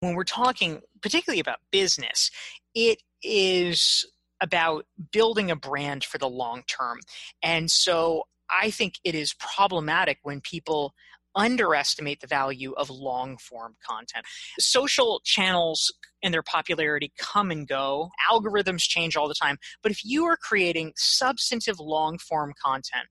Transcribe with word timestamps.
When 0.00 0.14
we're 0.14 0.24
talking 0.24 0.80
particularly 1.02 1.40
about 1.40 1.58
business, 1.72 2.30
it 2.74 3.02
is 3.22 4.06
about 4.40 4.86
building 5.12 5.50
a 5.50 5.56
brand 5.56 6.04
for 6.04 6.18
the 6.18 6.28
long 6.28 6.62
term. 6.68 7.00
And 7.42 7.70
so 7.70 8.24
I 8.48 8.70
think 8.70 8.94
it 9.04 9.14
is 9.14 9.34
problematic 9.34 10.18
when 10.22 10.40
people 10.40 10.94
underestimate 11.34 12.20
the 12.20 12.26
value 12.26 12.72
of 12.72 12.90
long 12.90 13.36
form 13.38 13.76
content. 13.86 14.24
Social 14.58 15.20
channels 15.24 15.92
and 16.22 16.32
their 16.32 16.42
popularity 16.42 17.12
come 17.18 17.50
and 17.50 17.66
go, 17.68 18.10
algorithms 18.30 18.80
change 18.80 19.16
all 19.16 19.28
the 19.28 19.34
time. 19.34 19.56
But 19.82 19.92
if 19.92 20.04
you 20.04 20.24
are 20.24 20.36
creating 20.36 20.92
substantive 20.96 21.78
long 21.78 22.18
form 22.18 22.54
content, 22.62 23.06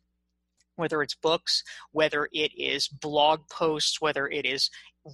whether 0.78 1.02
it's 1.02 1.16
books, 1.16 1.64
whether 1.92 2.30
it 2.32 2.52
is 2.58 2.88
blog 2.88 3.42
posts, 3.50 4.00
whether 4.00 4.28
it 4.28 4.46
is 4.46 4.70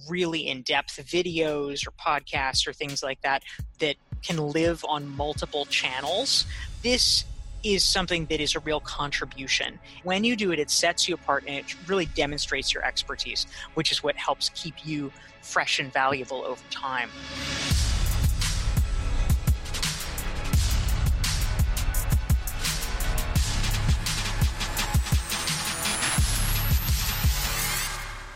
really 0.08 0.48
in 0.48 0.62
depth 0.62 0.96
videos 1.06 1.86
or 1.86 1.90
podcasts 1.92 2.66
or 2.66 2.72
things 2.72 3.02
like 3.02 3.20
that, 3.22 3.42
that 3.80 3.96
can 4.22 4.36
live 4.38 4.84
on 4.88 5.08
multiple 5.16 5.66
channels, 5.66 6.46
this 6.82 7.24
is 7.62 7.82
something 7.82 8.26
that 8.26 8.40
is 8.40 8.54
a 8.54 8.60
real 8.60 8.80
contribution. 8.80 9.78
When 10.02 10.22
you 10.22 10.36
do 10.36 10.52
it, 10.52 10.58
it 10.58 10.70
sets 10.70 11.08
you 11.08 11.14
apart 11.14 11.44
and 11.46 11.56
it 11.56 11.74
really 11.88 12.06
demonstrates 12.06 12.74
your 12.74 12.84
expertise, 12.84 13.46
which 13.74 13.90
is 13.90 14.02
what 14.02 14.16
helps 14.16 14.50
keep 14.50 14.86
you 14.86 15.10
fresh 15.40 15.78
and 15.78 15.92
valuable 15.92 16.44
over 16.44 16.62
time. 16.70 17.10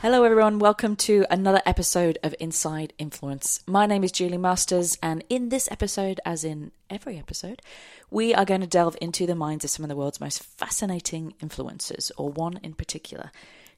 Hello, 0.00 0.22
everyone. 0.22 0.60
Welcome 0.60 0.94
to 0.94 1.26
another 1.28 1.60
episode 1.66 2.18
of 2.22 2.32
Inside 2.38 2.92
Influence. 2.98 3.64
My 3.66 3.84
name 3.84 4.04
is 4.04 4.12
Julie 4.12 4.38
Masters, 4.38 4.96
and 5.02 5.24
in 5.28 5.48
this 5.48 5.68
episode, 5.72 6.20
as 6.24 6.44
in 6.44 6.70
every 6.88 7.18
episode, 7.18 7.60
we 8.08 8.32
are 8.32 8.44
going 8.44 8.60
to 8.60 8.68
delve 8.68 8.96
into 9.00 9.26
the 9.26 9.34
minds 9.34 9.64
of 9.64 9.70
some 9.70 9.84
of 9.84 9.88
the 9.88 9.96
world's 9.96 10.20
most 10.20 10.40
fascinating 10.40 11.34
influencers, 11.42 12.12
or 12.16 12.30
one 12.30 12.60
in 12.62 12.74
particular, 12.74 13.32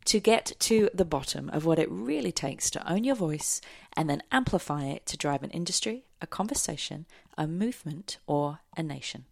to 0.05 0.21
get 0.21 0.53
to 0.59 0.91
the 0.93 1.07
bottom 1.07 1.49
of 1.55 1.65
what 1.65 1.79
it 1.79 1.91
really 1.91 2.33
takes 2.33 2.69
to 2.69 2.93
own 2.93 3.03
your 3.03 3.17
voice 3.17 3.63
and 3.97 4.11
then 4.11 4.23
amplify 4.31 4.85
it 4.85 5.07
to 5.07 5.17
drive 5.17 5.43
an 5.43 5.51
industry, 5.53 6.05
a 6.21 6.27
conversation, 6.27 7.07
a 7.39 7.47
movement, 7.47 8.19
or 8.27 8.59
a 8.77 8.83
nation. 8.83 9.25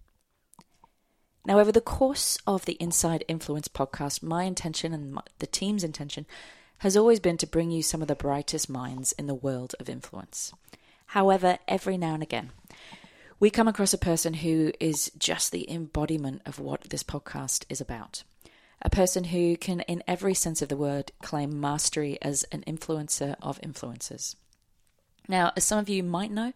Now, 1.44 1.58
over 1.58 1.70
the 1.70 1.82
course 1.82 2.38
of 2.46 2.64
the 2.64 2.78
Inside 2.80 3.24
Influence 3.28 3.68
podcast, 3.68 4.22
my 4.22 4.44
intention 4.44 4.94
and 4.94 5.18
the 5.38 5.46
team's 5.46 5.84
intention 5.84 6.24
has 6.78 6.96
always 6.96 7.20
been 7.20 7.36
to 7.38 7.46
bring 7.46 7.70
you 7.70 7.82
some 7.82 8.02
of 8.02 8.08
the 8.08 8.14
brightest 8.14 8.68
minds 8.68 9.12
in 9.12 9.26
the 9.26 9.34
world 9.34 9.74
of 9.80 9.88
influence. 9.88 10.52
However, 11.06 11.58
every 11.66 11.96
now 11.96 12.14
and 12.14 12.22
again, 12.22 12.50
we 13.40 13.50
come 13.50 13.68
across 13.68 13.94
a 13.94 13.98
person 13.98 14.34
who 14.34 14.72
is 14.80 15.10
just 15.18 15.52
the 15.52 15.70
embodiment 15.70 16.42
of 16.44 16.58
what 16.58 16.82
this 16.90 17.02
podcast 17.02 17.64
is 17.68 17.80
about. 17.80 18.24
A 18.82 18.90
person 18.90 19.24
who 19.24 19.56
can, 19.56 19.80
in 19.82 20.02
every 20.06 20.34
sense 20.34 20.62
of 20.62 20.68
the 20.68 20.76
word, 20.76 21.10
claim 21.22 21.60
mastery 21.60 22.18
as 22.22 22.44
an 22.52 22.62
influencer 22.66 23.34
of 23.42 23.60
influencers. 23.60 24.36
Now, 25.28 25.52
as 25.56 25.64
some 25.64 25.78
of 25.78 25.88
you 25.88 26.02
might 26.02 26.30
know, 26.30 26.52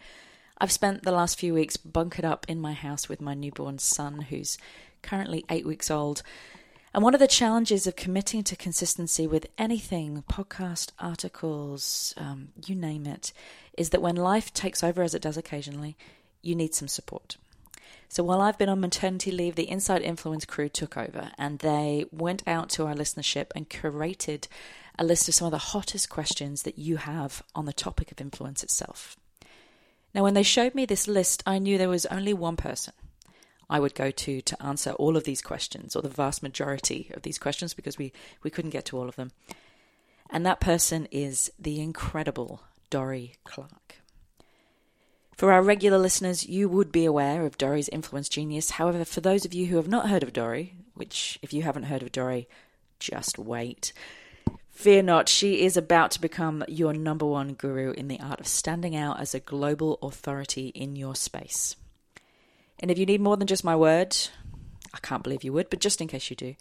I've 0.58 0.72
spent 0.72 1.02
the 1.02 1.12
last 1.12 1.38
few 1.38 1.54
weeks 1.54 1.76
bunkered 1.76 2.24
up 2.24 2.46
in 2.48 2.60
my 2.60 2.72
house 2.72 3.08
with 3.08 3.20
my 3.20 3.34
newborn 3.34 3.78
son, 3.78 4.22
who's 4.22 4.56
currently 5.02 5.44
eight 5.50 5.66
weeks 5.66 5.90
old, 5.90 6.22
and 6.94 7.02
one 7.02 7.14
of 7.14 7.20
the 7.20 7.26
challenges 7.26 7.86
of 7.86 7.96
committing 7.96 8.42
to 8.44 8.56
consistency 8.56 9.26
with 9.26 9.46
anything, 9.56 10.24
podcast, 10.30 10.90
articles, 10.98 12.12
um, 12.18 12.48
you 12.66 12.74
name 12.74 13.06
it, 13.06 13.32
is 13.78 13.90
that 13.90 14.02
when 14.02 14.16
life 14.16 14.52
takes 14.52 14.84
over, 14.84 15.02
as 15.02 15.14
it 15.14 15.22
does 15.22 15.36
occasionally, 15.36 15.96
you 16.42 16.54
need 16.54 16.74
some 16.74 16.88
support. 16.88 17.36
So 18.08 18.22
while 18.22 18.42
I've 18.42 18.58
been 18.58 18.68
on 18.68 18.80
maternity 18.80 19.30
leave, 19.30 19.54
the 19.54 19.70
Inside 19.70 20.02
Influence 20.02 20.44
crew 20.44 20.68
took 20.68 20.98
over 20.98 21.30
and 21.38 21.60
they 21.60 22.04
went 22.12 22.42
out 22.46 22.68
to 22.70 22.84
our 22.84 22.94
listenership 22.94 23.46
and 23.56 23.70
curated 23.70 24.48
a 24.98 25.04
list 25.04 25.28
of 25.28 25.34
some 25.34 25.46
of 25.46 25.52
the 25.52 25.58
hottest 25.58 26.10
questions 26.10 26.64
that 26.64 26.78
you 26.78 26.98
have 26.98 27.42
on 27.54 27.64
the 27.64 27.72
topic 27.72 28.12
of 28.12 28.20
influence 28.20 28.62
itself. 28.62 29.16
Now, 30.14 30.22
when 30.24 30.34
they 30.34 30.42
showed 30.42 30.74
me 30.74 30.84
this 30.84 31.08
list, 31.08 31.42
I 31.46 31.58
knew 31.58 31.78
there 31.78 31.88
was 31.88 32.04
only 32.06 32.34
one 32.34 32.56
person 32.56 32.92
I 33.72 33.80
would 33.80 33.94
go 33.94 34.10
to 34.10 34.42
to 34.42 34.62
answer 34.62 34.90
all 34.92 35.16
of 35.16 35.24
these 35.24 35.40
questions, 35.40 35.96
or 35.96 36.02
the 36.02 36.08
vast 36.10 36.42
majority 36.42 37.10
of 37.14 37.22
these 37.22 37.38
questions, 37.38 37.72
because 37.72 37.96
we, 37.96 38.12
we 38.42 38.50
couldn't 38.50 38.70
get 38.70 38.84
to 38.86 38.98
all 38.98 39.08
of 39.08 39.16
them. 39.16 39.30
And 40.28 40.44
that 40.44 40.60
person 40.60 41.08
is 41.10 41.50
the 41.58 41.80
incredible 41.80 42.60
Dorie 42.90 43.36
Clark. 43.44 43.96
For 45.34 45.50
our 45.50 45.62
regular 45.62 45.96
listeners, 45.96 46.46
you 46.46 46.68
would 46.68 46.92
be 46.92 47.06
aware 47.06 47.46
of 47.46 47.56
Dorie's 47.56 47.88
influence 47.88 48.28
genius. 48.28 48.72
However, 48.72 49.06
for 49.06 49.22
those 49.22 49.46
of 49.46 49.54
you 49.54 49.66
who 49.66 49.76
have 49.76 49.88
not 49.88 50.10
heard 50.10 50.22
of 50.22 50.34
Dorie, 50.34 50.74
which 50.92 51.38
if 51.40 51.54
you 51.54 51.62
haven't 51.62 51.84
heard 51.84 52.02
of 52.02 52.12
Dorie, 52.12 52.48
just 52.98 53.38
wait. 53.38 53.94
Fear 54.68 55.04
not, 55.04 55.30
she 55.30 55.64
is 55.64 55.78
about 55.78 56.10
to 56.10 56.20
become 56.20 56.62
your 56.68 56.92
number 56.92 57.24
one 57.24 57.54
guru 57.54 57.92
in 57.92 58.08
the 58.08 58.20
art 58.20 58.38
of 58.40 58.46
standing 58.46 58.94
out 58.94 59.18
as 59.18 59.34
a 59.34 59.40
global 59.40 59.98
authority 60.02 60.68
in 60.68 60.94
your 60.94 61.14
space. 61.14 61.74
And 62.82 62.90
if 62.90 62.98
you 62.98 63.06
need 63.06 63.20
more 63.20 63.36
than 63.36 63.46
just 63.46 63.64
my 63.64 63.76
word, 63.76 64.16
I 64.92 64.98
can't 64.98 65.22
believe 65.22 65.44
you 65.44 65.52
would, 65.52 65.70
but 65.70 65.80
just 65.80 66.00
in 66.00 66.08
case 66.08 66.28
you 66.28 66.36
do, 66.36 66.56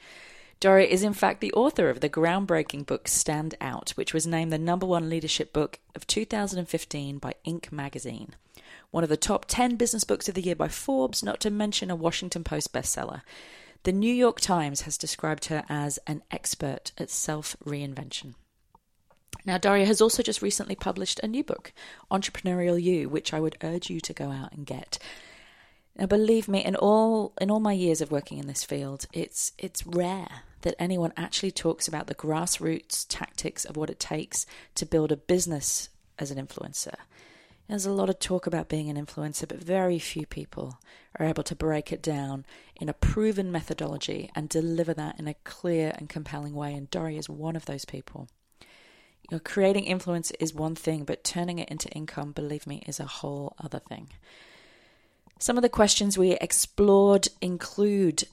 Dorie 0.59 0.89
is 0.89 1.01
in 1.01 1.13
fact 1.13 1.41
the 1.41 1.51
author 1.53 1.89
of 1.89 1.99
the 1.99 2.09
groundbreaking 2.09 2.85
book 2.85 3.07
Stand 3.07 3.55
Out, 3.59 3.89
which 3.91 4.13
was 4.13 4.27
named 4.27 4.53
the 4.53 4.59
number 4.59 4.85
one 4.85 5.09
leadership 5.09 5.51
book 5.51 5.79
of 5.95 6.05
2015 6.05 7.17
by 7.17 7.33
Inc. 7.47 7.71
magazine. 7.71 8.35
One 8.91 9.03
of 9.03 9.09
the 9.09 9.17
top 9.17 9.45
10 9.47 9.75
business 9.77 10.03
books 10.03 10.29
of 10.29 10.35
the 10.35 10.41
year 10.41 10.55
by 10.55 10.67
Forbes, 10.67 11.23
not 11.23 11.39
to 11.39 11.49
mention 11.49 11.89
a 11.89 11.95
Washington 11.95 12.43
Post 12.43 12.71
bestseller. 12.71 13.21
The 13.83 13.91
New 13.91 14.13
York 14.13 14.39
Times 14.39 14.81
has 14.81 14.99
described 14.99 15.45
her 15.45 15.63
as 15.67 15.97
an 16.05 16.21
expert 16.29 16.91
at 16.99 17.09
self 17.09 17.55
reinvention. 17.65 18.35
Now, 19.43 19.57
Dorie 19.57 19.85
has 19.85 20.01
also 20.01 20.21
just 20.21 20.43
recently 20.43 20.75
published 20.75 21.19
a 21.23 21.27
new 21.27 21.43
book, 21.43 21.73
Entrepreneurial 22.11 22.79
You, 22.79 23.09
which 23.09 23.33
I 23.33 23.39
would 23.39 23.57
urge 23.63 23.89
you 23.89 23.99
to 24.01 24.13
go 24.13 24.29
out 24.29 24.51
and 24.51 24.67
get. 24.67 24.99
Now, 25.97 26.05
believe 26.05 26.47
me, 26.47 26.63
in 26.63 26.75
all 26.75 27.33
in 27.39 27.51
all 27.51 27.59
my 27.59 27.73
years 27.73 28.01
of 28.01 28.11
working 28.11 28.37
in 28.37 28.47
this 28.47 28.63
field, 28.63 29.05
it's 29.13 29.51
it's 29.57 29.85
rare 29.85 30.43
that 30.61 30.75
anyone 30.79 31.13
actually 31.17 31.51
talks 31.51 31.87
about 31.87 32.07
the 32.07 32.15
grassroots 32.15 33.05
tactics 33.09 33.65
of 33.65 33.77
what 33.77 33.89
it 33.89 33.99
takes 33.99 34.45
to 34.75 34.85
build 34.85 35.11
a 35.11 35.17
business 35.17 35.89
as 36.19 36.31
an 36.31 36.45
influencer. 36.45 36.95
There's 37.67 37.85
a 37.85 37.91
lot 37.91 38.09
of 38.09 38.19
talk 38.19 38.47
about 38.47 38.67
being 38.67 38.89
an 38.89 39.03
influencer, 39.03 39.47
but 39.47 39.63
very 39.63 39.97
few 39.97 40.25
people 40.25 40.79
are 41.17 41.25
able 41.25 41.43
to 41.43 41.55
break 41.55 41.91
it 41.91 42.01
down 42.01 42.45
in 42.75 42.89
a 42.89 42.93
proven 42.93 43.51
methodology 43.51 44.29
and 44.35 44.49
deliver 44.49 44.93
that 44.93 45.19
in 45.19 45.27
a 45.27 45.35
clear 45.45 45.93
and 45.95 46.09
compelling 46.09 46.53
way. 46.53 46.73
And 46.73 46.89
Dorie 46.89 47.17
is 47.17 47.29
one 47.29 47.55
of 47.55 47.65
those 47.65 47.85
people. 47.85 48.27
You 48.59 49.37
know, 49.37 49.39
creating 49.39 49.85
influence 49.85 50.31
is 50.31 50.53
one 50.53 50.75
thing, 50.75 51.05
but 51.05 51.23
turning 51.23 51.59
it 51.59 51.69
into 51.69 51.87
income, 51.89 52.33
believe 52.33 52.67
me, 52.67 52.83
is 52.87 52.99
a 52.99 53.05
whole 53.05 53.55
other 53.57 53.79
thing. 53.79 54.09
Some 55.41 55.57
of 55.57 55.63
the 55.63 55.69
questions 55.69 56.19
we 56.19 56.33
explored 56.33 57.27
include 57.41 58.25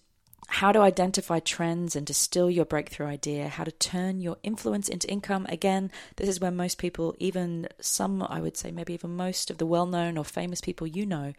how 0.47 0.73
to 0.73 0.81
identify 0.81 1.41
trends 1.41 1.97
and 1.97 2.07
distill 2.07 2.51
your 2.51 2.67
breakthrough 2.67 3.07
idea, 3.07 3.49
how 3.49 3.65
to 3.65 3.73
turn 3.73 4.21
your 4.21 4.37
influence 4.43 4.91
into 4.91 5.09
income. 5.09 5.47
Again, 5.49 5.91
this 6.17 6.29
is 6.29 6.39
where 6.39 6.51
most 6.51 6.77
people, 6.77 7.17
even 7.19 7.67
some, 7.81 8.23
I 8.23 8.43
would 8.43 8.59
say, 8.59 8.71
maybe 8.71 8.93
even 8.93 9.17
most 9.17 9.51
of 9.51 9.57
the 9.57 9.65
well 9.65 9.87
known 9.87 10.19
or 10.19 10.25
famous 10.25 10.61
people 10.61 10.87
you 10.87 11.07
know, 11.07 11.33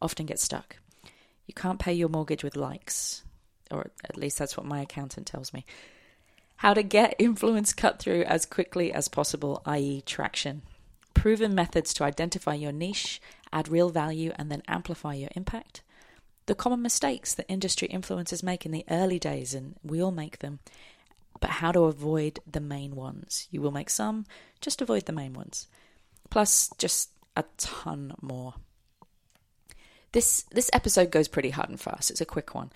often 0.00 0.26
get 0.26 0.38
stuck. 0.38 0.76
You 1.46 1.54
can't 1.54 1.80
pay 1.80 1.92
your 1.92 2.08
mortgage 2.08 2.44
with 2.44 2.54
likes, 2.54 3.24
or 3.68 3.90
at 4.04 4.16
least 4.16 4.38
that's 4.38 4.56
what 4.56 4.64
my 4.64 4.82
accountant 4.82 5.26
tells 5.26 5.52
me. 5.52 5.64
How 6.58 6.72
to 6.72 6.84
get 6.84 7.16
influence 7.18 7.72
cut 7.72 7.98
through 7.98 8.22
as 8.22 8.46
quickly 8.46 8.92
as 8.92 9.08
possible, 9.08 9.60
i.e., 9.66 10.04
traction. 10.06 10.62
Proven 11.14 11.52
methods 11.52 11.92
to 11.94 12.04
identify 12.04 12.54
your 12.54 12.70
niche 12.70 13.20
add 13.52 13.68
real 13.68 13.90
value, 13.90 14.32
and 14.36 14.50
then 14.50 14.62
amplify 14.68 15.14
your 15.14 15.30
impact. 15.36 15.82
The 16.46 16.54
common 16.54 16.82
mistakes 16.82 17.34
that 17.34 17.46
industry 17.48 17.88
influencers 17.88 18.42
make 18.42 18.64
in 18.64 18.72
the 18.72 18.84
early 18.90 19.18
days, 19.18 19.54
and 19.54 19.74
we 19.82 20.02
all 20.02 20.12
make 20.12 20.38
them, 20.38 20.60
but 21.40 21.50
how 21.50 21.72
to 21.72 21.84
avoid 21.84 22.40
the 22.50 22.60
main 22.60 22.94
ones. 22.94 23.48
You 23.50 23.60
will 23.60 23.72
make 23.72 23.90
some, 23.90 24.26
just 24.60 24.80
avoid 24.80 25.06
the 25.06 25.12
main 25.12 25.32
ones. 25.32 25.66
Plus, 26.30 26.70
just 26.78 27.10
a 27.36 27.44
ton 27.56 28.14
more. 28.20 28.54
This 30.12 30.44
this 30.52 30.70
episode 30.72 31.10
goes 31.10 31.28
pretty 31.28 31.50
hard 31.50 31.68
and 31.68 31.80
fast. 31.80 32.10
It's 32.10 32.20
a 32.20 32.26
quick 32.26 32.54
one. 32.54 32.70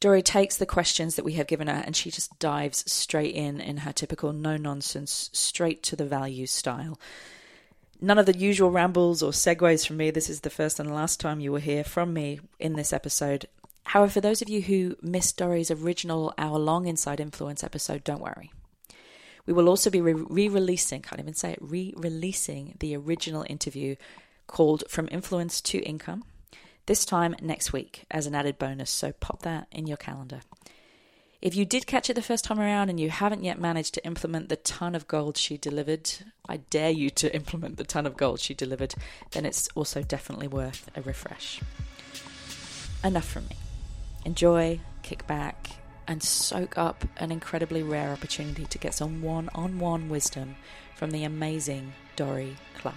Dorie 0.00 0.22
takes 0.22 0.56
the 0.56 0.66
questions 0.66 1.16
that 1.16 1.24
we 1.24 1.32
have 1.32 1.48
given 1.48 1.66
her 1.66 1.82
and 1.84 1.96
she 1.96 2.10
just 2.10 2.38
dives 2.38 2.90
straight 2.90 3.34
in 3.34 3.60
in 3.60 3.78
her 3.78 3.92
typical 3.92 4.32
no 4.32 4.56
nonsense, 4.56 5.28
straight 5.32 5.82
to 5.84 5.96
the 5.96 6.06
value 6.06 6.46
style. 6.46 7.00
None 8.00 8.18
of 8.18 8.26
the 8.26 8.36
usual 8.36 8.70
rambles 8.70 9.22
or 9.22 9.32
segues 9.32 9.86
from 9.86 9.96
me. 9.96 10.10
This 10.10 10.30
is 10.30 10.40
the 10.40 10.50
first 10.50 10.78
and 10.78 10.94
last 10.94 11.18
time 11.18 11.40
you 11.40 11.50
will 11.50 11.60
hear 11.60 11.82
from 11.82 12.12
me 12.12 12.40
in 12.60 12.74
this 12.74 12.92
episode. 12.92 13.46
However, 13.84 14.12
for 14.12 14.20
those 14.20 14.40
of 14.40 14.48
you 14.48 14.62
who 14.62 14.96
missed 15.02 15.38
Dorie's 15.38 15.70
original 15.70 16.32
hour 16.38 16.58
long 16.58 16.86
Inside 16.86 17.18
Influence 17.20 17.64
episode, 17.64 18.04
don't 18.04 18.20
worry. 18.20 18.52
We 19.46 19.52
will 19.52 19.68
also 19.68 19.90
be 19.90 20.00
re 20.00 20.48
releasing, 20.48 21.02
can't 21.02 21.20
even 21.20 21.34
say 21.34 21.52
it, 21.52 21.58
re 21.60 21.94
releasing 21.96 22.76
the 22.78 22.94
original 22.96 23.44
interview 23.48 23.96
called 24.46 24.84
From 24.88 25.08
Influence 25.10 25.60
to 25.62 25.78
Income 25.78 26.24
this 26.88 27.04
time 27.04 27.36
next 27.42 27.72
week 27.72 28.04
as 28.10 28.26
an 28.26 28.34
added 28.34 28.58
bonus, 28.58 28.90
so 28.90 29.12
pop 29.12 29.42
that 29.42 29.68
in 29.70 29.86
your 29.86 29.98
calendar. 29.98 30.40
If 31.40 31.54
you 31.54 31.64
did 31.64 31.86
catch 31.86 32.10
it 32.10 32.14
the 32.14 32.22
first 32.22 32.44
time 32.44 32.58
around 32.58 32.90
and 32.90 32.98
you 32.98 33.10
haven't 33.10 33.44
yet 33.44 33.60
managed 33.60 33.94
to 33.94 34.04
implement 34.04 34.48
the 34.48 34.56
ton 34.56 34.96
of 34.96 35.06
gold 35.06 35.36
she 35.36 35.56
delivered, 35.56 36.10
I 36.48 36.56
dare 36.56 36.90
you 36.90 37.10
to 37.10 37.32
implement 37.34 37.76
the 37.76 37.84
ton 37.84 38.06
of 38.06 38.16
gold 38.16 38.40
she 38.40 38.54
delivered, 38.54 38.94
then 39.30 39.46
it's 39.46 39.68
also 39.76 40.02
definitely 40.02 40.48
worth 40.48 40.90
a 40.96 41.02
refresh. 41.02 41.60
Enough 43.04 43.28
from 43.28 43.46
me. 43.46 43.56
Enjoy, 44.24 44.80
kick 45.02 45.28
back, 45.28 45.70
and 46.08 46.22
soak 46.22 46.76
up 46.76 47.04
an 47.18 47.30
incredibly 47.30 47.84
rare 47.84 48.10
opportunity 48.10 48.66
to 48.66 48.78
get 48.78 48.94
some 48.94 49.22
one 49.22 49.48
on 49.54 49.78
one 49.78 50.08
wisdom 50.08 50.56
from 50.96 51.12
the 51.12 51.22
amazing 51.22 51.92
Dorie 52.16 52.56
Clark. 52.74 52.96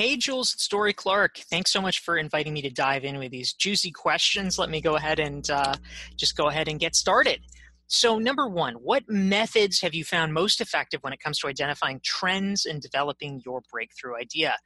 Hey, 0.00 0.16
Jules, 0.16 0.54
Dorie 0.70 0.94
Clark. 0.94 1.36
Thanks 1.50 1.70
so 1.70 1.82
much 1.82 2.00
for 2.00 2.16
inviting 2.16 2.54
me 2.54 2.62
to 2.62 2.70
dive 2.70 3.04
in 3.04 3.18
with 3.18 3.32
these 3.32 3.52
juicy 3.52 3.90
questions. 3.90 4.58
Let 4.58 4.70
me 4.70 4.80
go 4.80 4.96
ahead 4.96 5.20
and 5.20 5.50
uh, 5.50 5.74
just 6.16 6.38
go 6.38 6.48
ahead 6.48 6.68
and 6.68 6.80
get 6.80 6.96
started. 6.96 7.42
So, 7.86 8.18
number 8.18 8.48
one, 8.48 8.76
what 8.76 9.10
methods 9.10 9.82
have 9.82 9.92
you 9.92 10.06
found 10.06 10.32
most 10.32 10.62
effective 10.62 11.02
when 11.02 11.12
it 11.12 11.20
comes 11.20 11.38
to 11.40 11.48
identifying 11.48 12.00
trends 12.02 12.64
and 12.64 12.80
developing 12.80 13.42
your 13.44 13.60
breakthrough 13.70 14.16
idea? 14.16 14.56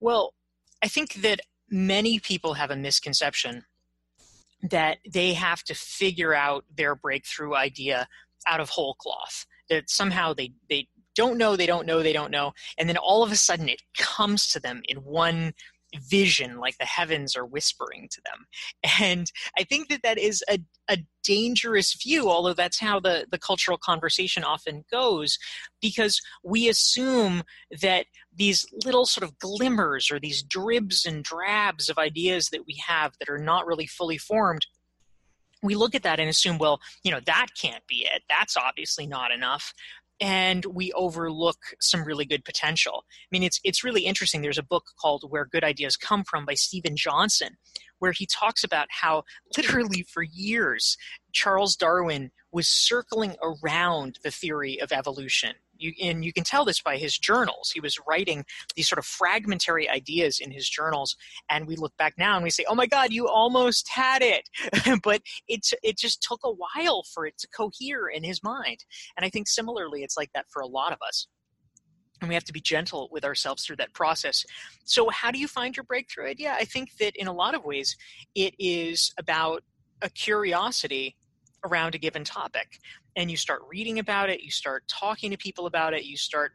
Well, 0.00 0.34
I 0.82 0.88
think 0.88 1.22
that 1.22 1.38
many 1.70 2.18
people 2.18 2.54
have 2.54 2.72
a 2.72 2.76
misconception 2.76 3.66
that 4.60 4.98
they 5.08 5.34
have 5.34 5.62
to 5.66 5.74
figure 5.74 6.34
out 6.34 6.64
their 6.76 6.96
breakthrough 6.96 7.54
idea 7.54 8.08
out 8.48 8.58
of 8.58 8.70
whole 8.70 8.94
cloth 8.94 9.46
that 9.70 9.88
somehow 9.88 10.34
they, 10.34 10.52
they 10.68 10.88
don't 11.14 11.38
know, 11.38 11.56
they 11.56 11.66
don't 11.66 11.86
know, 11.86 12.02
they 12.02 12.12
don't 12.12 12.30
know. 12.30 12.52
And 12.78 12.88
then 12.88 12.96
all 12.96 13.22
of 13.22 13.32
a 13.32 13.36
sudden 13.36 13.68
it 13.68 13.82
comes 13.96 14.48
to 14.48 14.60
them 14.60 14.82
in 14.88 14.98
one 14.98 15.52
vision, 16.02 16.58
like 16.58 16.76
the 16.78 16.84
heavens 16.84 17.36
are 17.36 17.46
whispering 17.46 18.08
to 18.10 18.20
them. 18.24 18.46
And 19.00 19.30
I 19.58 19.64
think 19.64 19.88
that 19.88 20.02
that 20.02 20.18
is 20.18 20.42
a, 20.48 20.58
a 20.88 20.98
dangerous 21.22 21.94
view, 21.94 22.28
although 22.28 22.54
that's 22.54 22.80
how 22.80 23.00
the, 23.00 23.26
the 23.30 23.38
cultural 23.38 23.78
conversation 23.78 24.44
often 24.44 24.84
goes, 24.90 25.38
because 25.80 26.20
we 26.42 26.68
assume 26.68 27.42
that 27.80 28.06
these 28.34 28.66
little 28.84 29.06
sort 29.06 29.24
of 29.24 29.38
glimmers 29.38 30.10
or 30.10 30.18
these 30.18 30.42
dribs 30.42 31.04
and 31.04 31.24
drabs 31.24 31.88
of 31.88 31.98
ideas 31.98 32.48
that 32.50 32.66
we 32.66 32.80
have 32.86 33.12
that 33.18 33.28
are 33.28 33.38
not 33.38 33.66
really 33.66 33.86
fully 33.86 34.18
formed 34.18 34.66
we 35.62 35.74
look 35.74 35.94
at 35.94 36.02
that 36.02 36.20
and 36.20 36.28
assume, 36.28 36.58
well, 36.58 36.78
you 37.04 37.10
know, 37.10 37.20
that 37.24 37.46
can't 37.58 37.86
be 37.86 38.06
it. 38.12 38.22
That's 38.28 38.54
obviously 38.54 39.06
not 39.06 39.30
enough 39.30 39.72
and 40.20 40.64
we 40.66 40.92
overlook 40.92 41.58
some 41.80 42.04
really 42.04 42.24
good 42.24 42.44
potential. 42.44 43.04
I 43.08 43.28
mean, 43.32 43.42
it's 43.42 43.60
it's 43.64 43.84
really 43.84 44.02
interesting. 44.02 44.42
There's 44.42 44.58
a 44.58 44.62
book 44.62 44.84
called 45.00 45.24
Where 45.28 45.46
Good 45.46 45.64
Ideas 45.64 45.96
Come 45.96 46.24
From 46.24 46.44
by 46.44 46.54
Steven 46.54 46.96
Johnson, 46.96 47.56
where 47.98 48.12
he 48.12 48.26
talks 48.26 48.64
about 48.64 48.86
how 48.90 49.24
literally 49.56 50.06
for 50.08 50.22
years 50.22 50.96
Charles 51.32 51.76
Darwin 51.76 52.30
was 52.52 52.68
circling 52.68 53.34
around 53.42 54.18
the 54.22 54.30
theory 54.30 54.80
of 54.80 54.92
evolution 54.92 55.54
you, 55.76 55.92
and 56.02 56.24
you 56.24 56.32
can 56.32 56.44
tell 56.44 56.64
this 56.64 56.80
by 56.80 56.96
his 56.96 57.18
journals. 57.18 57.70
He 57.72 57.80
was 57.80 57.98
writing 58.06 58.44
these 58.76 58.88
sort 58.88 58.98
of 58.98 59.06
fragmentary 59.06 59.88
ideas 59.88 60.40
in 60.40 60.50
his 60.50 60.68
journals, 60.68 61.16
and 61.50 61.66
we 61.66 61.76
look 61.76 61.96
back 61.96 62.14
now 62.18 62.36
and 62.36 62.44
we 62.44 62.50
say, 62.50 62.64
"Oh 62.68 62.74
my 62.74 62.86
God, 62.86 63.12
you 63.12 63.28
almost 63.28 63.88
had 63.88 64.22
it," 64.22 64.48
but 65.02 65.22
it 65.48 65.66
it 65.82 65.98
just 65.98 66.22
took 66.22 66.40
a 66.44 66.52
while 66.52 67.02
for 67.12 67.26
it 67.26 67.38
to 67.38 67.48
cohere 67.48 68.08
in 68.08 68.24
his 68.24 68.42
mind. 68.42 68.84
And 69.16 69.24
I 69.24 69.30
think 69.30 69.48
similarly, 69.48 70.02
it's 70.02 70.16
like 70.16 70.30
that 70.34 70.46
for 70.50 70.60
a 70.60 70.66
lot 70.66 70.92
of 70.92 70.98
us. 71.06 71.26
And 72.20 72.28
we 72.28 72.34
have 72.34 72.44
to 72.44 72.52
be 72.52 72.60
gentle 72.60 73.08
with 73.10 73.24
ourselves 73.24 73.64
through 73.64 73.76
that 73.76 73.92
process. 73.92 74.44
So, 74.84 75.10
how 75.10 75.30
do 75.30 75.38
you 75.38 75.48
find 75.48 75.76
your 75.76 75.84
breakthrough 75.84 76.28
idea? 76.28 76.52
I 76.52 76.64
think 76.64 76.96
that 77.00 77.16
in 77.16 77.26
a 77.26 77.32
lot 77.32 77.54
of 77.54 77.64
ways, 77.64 77.96
it 78.34 78.54
is 78.58 79.12
about 79.18 79.62
a 80.00 80.08
curiosity 80.08 81.16
around 81.64 81.94
a 81.94 81.98
given 81.98 82.24
topic 82.24 82.78
and 83.16 83.30
you 83.30 83.36
start 83.36 83.62
reading 83.68 83.98
about 83.98 84.30
it, 84.30 84.40
you 84.42 84.50
start 84.50 84.84
talking 84.88 85.30
to 85.30 85.36
people 85.36 85.66
about 85.66 85.94
it, 85.94 86.04
you 86.04 86.16
start 86.16 86.52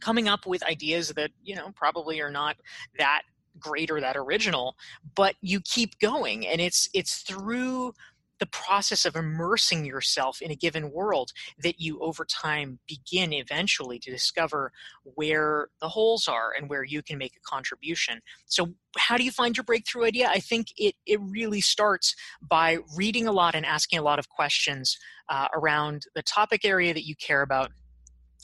coming 0.00 0.28
up 0.28 0.46
with 0.46 0.62
ideas 0.64 1.08
that, 1.10 1.30
you 1.42 1.54
know, 1.54 1.70
probably 1.74 2.20
are 2.20 2.30
not 2.30 2.56
that 2.98 3.22
great 3.58 3.90
or 3.90 4.00
that 4.00 4.16
original, 4.16 4.76
but 5.14 5.34
you 5.40 5.60
keep 5.60 5.98
going 5.98 6.46
and 6.46 6.60
it's 6.60 6.88
it's 6.92 7.22
through 7.22 7.92
the 8.38 8.46
process 8.46 9.04
of 9.04 9.16
immersing 9.16 9.84
yourself 9.84 10.40
in 10.42 10.50
a 10.50 10.56
given 10.56 10.90
world 10.90 11.32
that 11.62 11.80
you 11.80 11.98
over 12.00 12.24
time 12.24 12.78
begin 12.86 13.32
eventually 13.32 13.98
to 13.98 14.10
discover 14.10 14.72
where 15.02 15.68
the 15.80 15.88
holes 15.88 16.28
are 16.28 16.52
and 16.56 16.68
where 16.68 16.84
you 16.84 17.02
can 17.02 17.18
make 17.18 17.32
a 17.36 17.48
contribution. 17.48 18.20
So, 18.46 18.74
how 18.98 19.16
do 19.16 19.24
you 19.24 19.30
find 19.30 19.56
your 19.56 19.64
breakthrough 19.64 20.04
idea? 20.04 20.28
I 20.28 20.40
think 20.40 20.68
it, 20.76 20.94
it 21.06 21.20
really 21.20 21.60
starts 21.60 22.14
by 22.40 22.78
reading 22.96 23.26
a 23.26 23.32
lot 23.32 23.54
and 23.54 23.66
asking 23.66 23.98
a 23.98 24.02
lot 24.02 24.18
of 24.18 24.28
questions 24.28 24.96
uh, 25.28 25.48
around 25.54 26.04
the 26.14 26.22
topic 26.22 26.64
area 26.64 26.94
that 26.94 27.06
you 27.06 27.14
care 27.16 27.42
about 27.42 27.70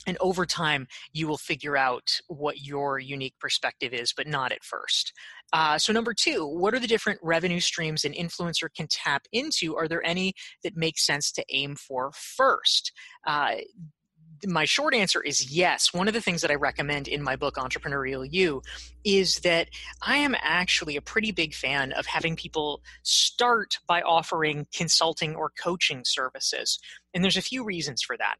and 0.07 0.17
over 0.19 0.45
time 0.45 0.87
you 1.11 1.27
will 1.27 1.37
figure 1.37 1.77
out 1.77 2.19
what 2.27 2.61
your 2.61 2.99
unique 2.99 3.35
perspective 3.39 3.93
is 3.93 4.13
but 4.15 4.27
not 4.27 4.51
at 4.51 4.63
first 4.63 5.13
uh, 5.53 5.77
so 5.77 5.93
number 5.93 6.13
two 6.13 6.47
what 6.47 6.73
are 6.73 6.79
the 6.79 6.87
different 6.87 7.19
revenue 7.21 7.59
streams 7.59 8.05
an 8.05 8.13
influencer 8.13 8.67
can 8.75 8.87
tap 8.87 9.23
into 9.31 9.75
are 9.75 9.87
there 9.87 10.05
any 10.05 10.33
that 10.63 10.75
make 10.75 10.97
sense 10.97 11.31
to 11.31 11.43
aim 11.49 11.75
for 11.75 12.11
first 12.13 12.91
uh, 13.25 13.55
my 14.45 14.65
short 14.65 14.93
answer 14.93 15.21
is 15.21 15.51
yes. 15.51 15.93
One 15.93 16.07
of 16.07 16.13
the 16.13 16.21
things 16.21 16.41
that 16.41 16.51
I 16.51 16.55
recommend 16.55 17.07
in 17.07 17.23
my 17.23 17.35
book, 17.35 17.55
Entrepreneurial 17.55 18.27
You, 18.29 18.61
is 19.03 19.39
that 19.39 19.69
I 20.01 20.17
am 20.17 20.35
actually 20.41 20.95
a 20.95 21.01
pretty 21.01 21.31
big 21.31 21.53
fan 21.53 21.91
of 21.93 22.05
having 22.05 22.35
people 22.35 22.81
start 23.03 23.79
by 23.87 24.01
offering 24.01 24.67
consulting 24.73 25.35
or 25.35 25.51
coaching 25.51 26.03
services. 26.05 26.79
And 27.13 27.23
there's 27.23 27.37
a 27.37 27.41
few 27.41 27.63
reasons 27.63 28.01
for 28.01 28.17
that 28.17 28.35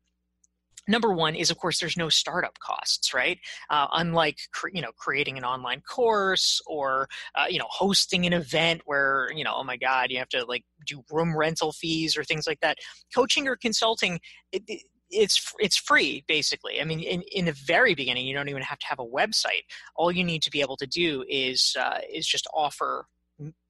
number 0.88 1.14
one 1.14 1.36
is 1.36 1.50
of 1.50 1.58
course 1.58 1.80
there's 1.80 1.98
no 1.98 2.10
startup 2.10 2.60
costs 2.60 3.14
right? 3.14 3.40
Uh, 3.70 3.88
unlike 3.94 4.38
cre- 4.54 4.70
you 4.74 4.82
know 4.82 4.92
creating 4.98 5.38
an 5.38 5.44
online 5.44 5.82
course 5.82 6.62
or 6.68 7.08
uh, 7.36 7.46
you 7.50 7.60
know 7.60 7.68
hosting 7.70 8.26
an 8.26 8.34
event 8.34 8.82
where 8.86 9.30
you 9.36 9.44
know 9.44 9.54
oh 9.56 9.64
my 9.64 9.78
god 9.78 10.12
you 10.12 10.18
have 10.18 10.30
to 10.30 10.44
like 10.46 10.64
do 10.86 11.04
room 11.12 11.36
rental 11.36 11.72
fees 11.72 12.18
or 12.18 12.24
things 12.24 12.48
like 12.48 12.60
that. 12.62 12.78
Coaching 13.14 13.48
or 13.48 13.56
consulting 13.56 14.20
it, 14.52 14.64
it, 14.68 14.82
it's 15.10 15.54
it's 15.60 15.78
free 15.78 16.24
basically. 16.28 16.82
I 16.82 16.86
mean 16.86 17.00
in, 17.00 17.22
in 17.32 17.46
the 17.46 17.54
very 17.54 17.94
beginning 17.94 18.26
you 18.26 18.36
don't 18.36 18.50
even 18.50 18.64
have 18.64 18.80
to 18.80 18.88
have 18.88 19.00
a 19.00 19.06
website. 19.06 19.64
All 19.96 20.12
you 20.12 20.24
need 20.24 20.42
to 20.44 20.52
be 20.52 20.62
able 20.62 20.78
to 20.78 20.88
do 20.88 21.24
is 21.30 21.76
uh, 21.80 22.00
is 22.12 22.28
just 22.28 22.48
offer 22.54 23.06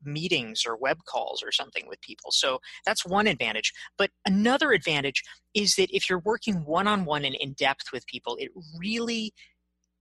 meetings 0.03 0.63
or 0.65 0.75
web 0.75 0.99
calls 1.05 1.41
or 1.43 1.51
something 1.51 1.87
with 1.87 2.01
people. 2.01 2.31
So 2.31 2.59
that's 2.85 3.05
one 3.05 3.27
advantage. 3.27 3.73
But 3.97 4.11
another 4.25 4.71
advantage 4.71 5.23
is 5.53 5.75
that 5.75 5.95
if 5.95 6.09
you're 6.09 6.19
working 6.19 6.65
one 6.65 6.87
on 6.87 7.05
one 7.05 7.25
and 7.25 7.35
in 7.35 7.53
depth 7.53 7.91
with 7.91 8.05
people, 8.07 8.37
it 8.39 8.51
really 8.77 9.33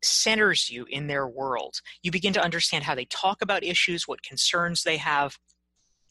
centers 0.02 0.69
you 0.71 0.85
in 0.88 1.07
their 1.07 1.26
world. 1.26 1.81
You 2.02 2.11
begin 2.11 2.33
to 2.33 2.43
understand 2.43 2.85
how 2.85 2.95
they 2.95 3.05
talk 3.05 3.41
about 3.41 3.64
issues, 3.64 4.09
what 4.09 4.23
concerns 4.23 4.83
they 4.83 4.97
have. 4.97 5.38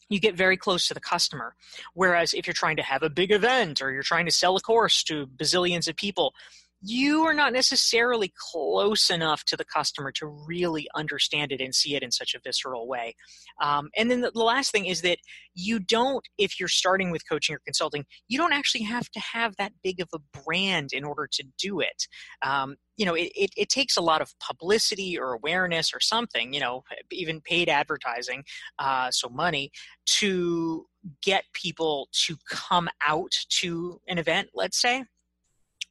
You 0.08 0.18
get 0.18 0.34
very 0.34 0.56
close 0.56 0.88
to 0.88 0.94
the 0.94 1.00
customer. 1.00 1.54
Whereas 1.94 2.34
if 2.34 2.46
you're 2.46 2.54
trying 2.54 2.76
to 2.76 2.82
have 2.82 3.02
a 3.02 3.10
big 3.10 3.30
event 3.30 3.80
or 3.80 3.92
you're 3.92 4.02
trying 4.02 4.26
to 4.26 4.32
sell 4.32 4.56
a 4.56 4.60
course 4.60 5.02
to 5.04 5.26
bazillions 5.26 5.88
of 5.88 5.96
people, 5.96 6.34
you 6.82 7.22
are 7.22 7.32
not 7.32 7.52
necessarily 7.52 8.32
close 8.36 9.08
enough 9.08 9.44
to 9.44 9.56
the 9.56 9.64
customer 9.64 10.10
to 10.12 10.26
really 10.26 10.88
understand 10.96 11.52
it 11.52 11.60
and 11.60 11.74
see 11.74 11.94
it 11.94 12.02
in 12.02 12.10
such 12.10 12.34
a 12.34 12.40
visceral 12.42 12.88
way. 12.88 13.14
Um, 13.62 13.90
and 13.96 14.10
then 14.10 14.20
the, 14.20 14.32
the, 14.32 14.42
last 14.42 14.72
thing 14.72 14.86
is 14.86 15.02
that 15.02 15.18
you 15.54 15.78
don't, 15.78 16.26
if 16.38 16.58
you're 16.58 16.68
starting 16.68 17.10
with 17.10 17.28
coaching 17.28 17.54
or 17.54 17.60
consulting, 17.64 18.04
you 18.26 18.36
don't 18.36 18.52
actually 18.52 18.82
have 18.84 19.08
to 19.10 19.20
have 19.20 19.54
that 19.56 19.72
big 19.84 20.00
of 20.00 20.08
a 20.12 20.40
brand 20.42 20.90
in 20.92 21.04
order 21.04 21.28
to 21.32 21.44
do 21.58 21.80
it. 21.80 22.08
Um, 22.44 22.76
you 22.96 23.06
know, 23.06 23.14
it, 23.14 23.30
it, 23.34 23.50
it, 23.56 23.68
takes 23.68 23.96
a 23.96 24.02
lot 24.02 24.20
of 24.20 24.34
publicity 24.38 25.18
or 25.18 25.32
awareness 25.32 25.92
or 25.94 26.00
something, 26.00 26.52
you 26.52 26.60
know, 26.60 26.82
even 27.10 27.40
paid 27.40 27.68
advertising, 27.68 28.44
uh, 28.78 29.10
so 29.10 29.28
money, 29.28 29.70
to 30.04 30.86
get 31.22 31.44
people 31.54 32.08
to 32.12 32.36
come 32.48 32.88
out 33.06 33.32
to 33.48 34.00
an 34.08 34.18
event, 34.18 34.48
let's 34.54 34.80
say. 34.80 35.04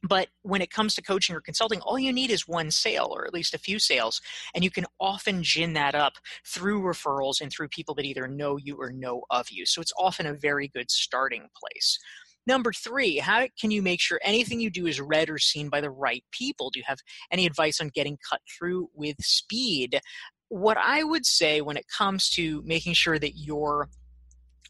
But 0.02 0.28
when 0.42 0.62
it 0.62 0.70
comes 0.70 0.94
to 0.94 1.02
coaching 1.02 1.36
or 1.36 1.40
consulting, 1.40 1.80
all 1.80 1.98
you 1.98 2.12
need 2.12 2.30
is 2.30 2.48
one 2.48 2.70
sale 2.70 3.08
or 3.10 3.24
at 3.26 3.34
least 3.34 3.54
a 3.54 3.58
few 3.58 3.78
sales. 3.78 4.20
And 4.54 4.64
you 4.64 4.70
can 4.70 4.86
often 4.98 5.42
gin 5.42 5.74
that 5.74 5.94
up 5.94 6.14
through 6.46 6.82
referrals 6.82 7.40
and 7.40 7.52
through 7.52 7.68
people 7.68 7.94
that 7.96 8.04
either 8.04 8.26
know 8.26 8.56
you 8.56 8.76
or 8.76 8.90
know 8.90 9.22
of 9.30 9.50
you. 9.50 9.64
So 9.64 9.80
it's 9.80 9.92
often 9.96 10.26
a 10.26 10.34
very 10.34 10.68
good 10.68 10.90
starting 10.90 11.48
place. 11.54 11.98
Number 12.46 12.72
three, 12.72 13.18
how 13.18 13.46
can 13.60 13.70
you 13.70 13.82
make 13.82 14.00
sure 14.00 14.18
anything 14.24 14.58
you 14.58 14.70
do 14.70 14.86
is 14.86 15.00
read 15.00 15.30
or 15.30 15.38
seen 15.38 15.68
by 15.68 15.80
the 15.80 15.90
right 15.90 16.24
people? 16.32 16.70
Do 16.70 16.80
you 16.80 16.84
have 16.88 16.98
any 17.30 17.46
advice 17.46 17.80
on 17.80 17.88
getting 17.94 18.18
cut 18.28 18.40
through 18.58 18.90
with 18.94 19.16
speed? 19.20 20.00
What 20.48 20.76
I 20.76 21.04
would 21.04 21.24
say 21.24 21.60
when 21.60 21.76
it 21.76 21.86
comes 21.86 22.28
to 22.30 22.62
making 22.66 22.94
sure 22.94 23.18
that 23.20 23.38
your 23.38 23.88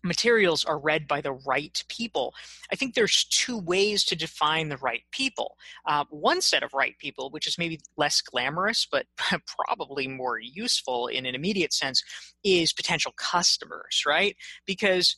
materials 0.02 0.64
are 0.64 0.78
read 0.78 1.06
by 1.06 1.21
the 1.21 1.32
right 1.32 1.82
people. 1.88 2.35
I 2.73 2.76
think 2.76 2.94
there's 2.94 3.25
two 3.25 3.59
ways 3.59 4.04
to 4.04 4.16
define 4.16 4.68
the 4.68 4.76
right 4.78 5.02
people. 5.12 5.56
Uh, 5.87 6.04
one 6.11 6.40
set 6.40 6.62
of 6.62 6.75
right 6.75 6.97
people, 6.99 7.30
which 7.30 7.47
is 7.47 7.59
maybe 7.59 7.80
less 7.97 8.21
glamorous 8.21 8.87
but 8.90 9.06
probably 9.47 10.09
more 10.09 10.38
useful 10.38 11.06
in 11.06 11.26
an 11.26 11.35
immediate 11.35 11.73
sense, 11.73 12.02
is 12.44 12.73
potential 12.73 13.12
customers, 13.16 14.02
right? 14.06 14.37
Because 14.66 15.16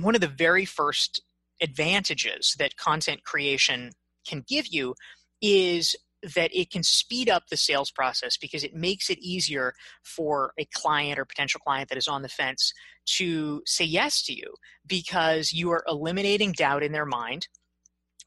one 0.00 0.14
of 0.14 0.20
the 0.20 0.28
very 0.28 0.64
first 0.64 1.22
advantages 1.60 2.54
that 2.58 2.76
content 2.76 3.24
creation 3.24 3.92
can 4.26 4.44
give 4.46 4.66
you 4.68 4.94
is 5.40 5.94
that 6.34 6.50
it 6.54 6.70
can 6.70 6.82
speed 6.82 7.28
up 7.28 7.48
the 7.48 7.56
sales 7.56 7.90
process 7.90 8.36
because 8.36 8.64
it 8.64 8.74
makes 8.74 9.10
it 9.10 9.18
easier 9.18 9.74
for 10.02 10.52
a 10.58 10.64
client 10.66 11.18
or 11.18 11.24
potential 11.24 11.60
client 11.60 11.88
that 11.88 11.98
is 11.98 12.08
on 12.08 12.22
the 12.22 12.28
fence 12.28 12.72
to 13.06 13.62
say 13.66 13.84
yes 13.84 14.22
to 14.22 14.32
you 14.32 14.54
because 14.86 15.52
you 15.52 15.70
are 15.70 15.84
eliminating 15.86 16.52
doubt 16.52 16.82
in 16.82 16.92
their 16.92 17.06
mind 17.06 17.48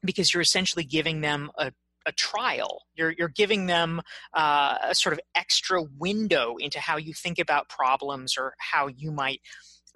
because 0.04 0.32
you're 0.32 0.40
essentially 0.40 0.84
giving 0.84 1.20
them 1.20 1.50
a 1.58 1.72
a 2.06 2.12
trial. 2.12 2.86
You're, 2.94 3.12
you're 3.18 3.28
giving 3.28 3.66
them 3.66 4.00
uh, 4.32 4.78
a 4.82 4.94
sort 4.94 5.12
of 5.12 5.20
extra 5.34 5.82
window 5.98 6.56
into 6.58 6.80
how 6.80 6.96
you 6.96 7.12
think 7.12 7.38
about 7.38 7.68
problems 7.68 8.36
or 8.38 8.54
how 8.58 8.86
you 8.88 9.12
might 9.12 9.42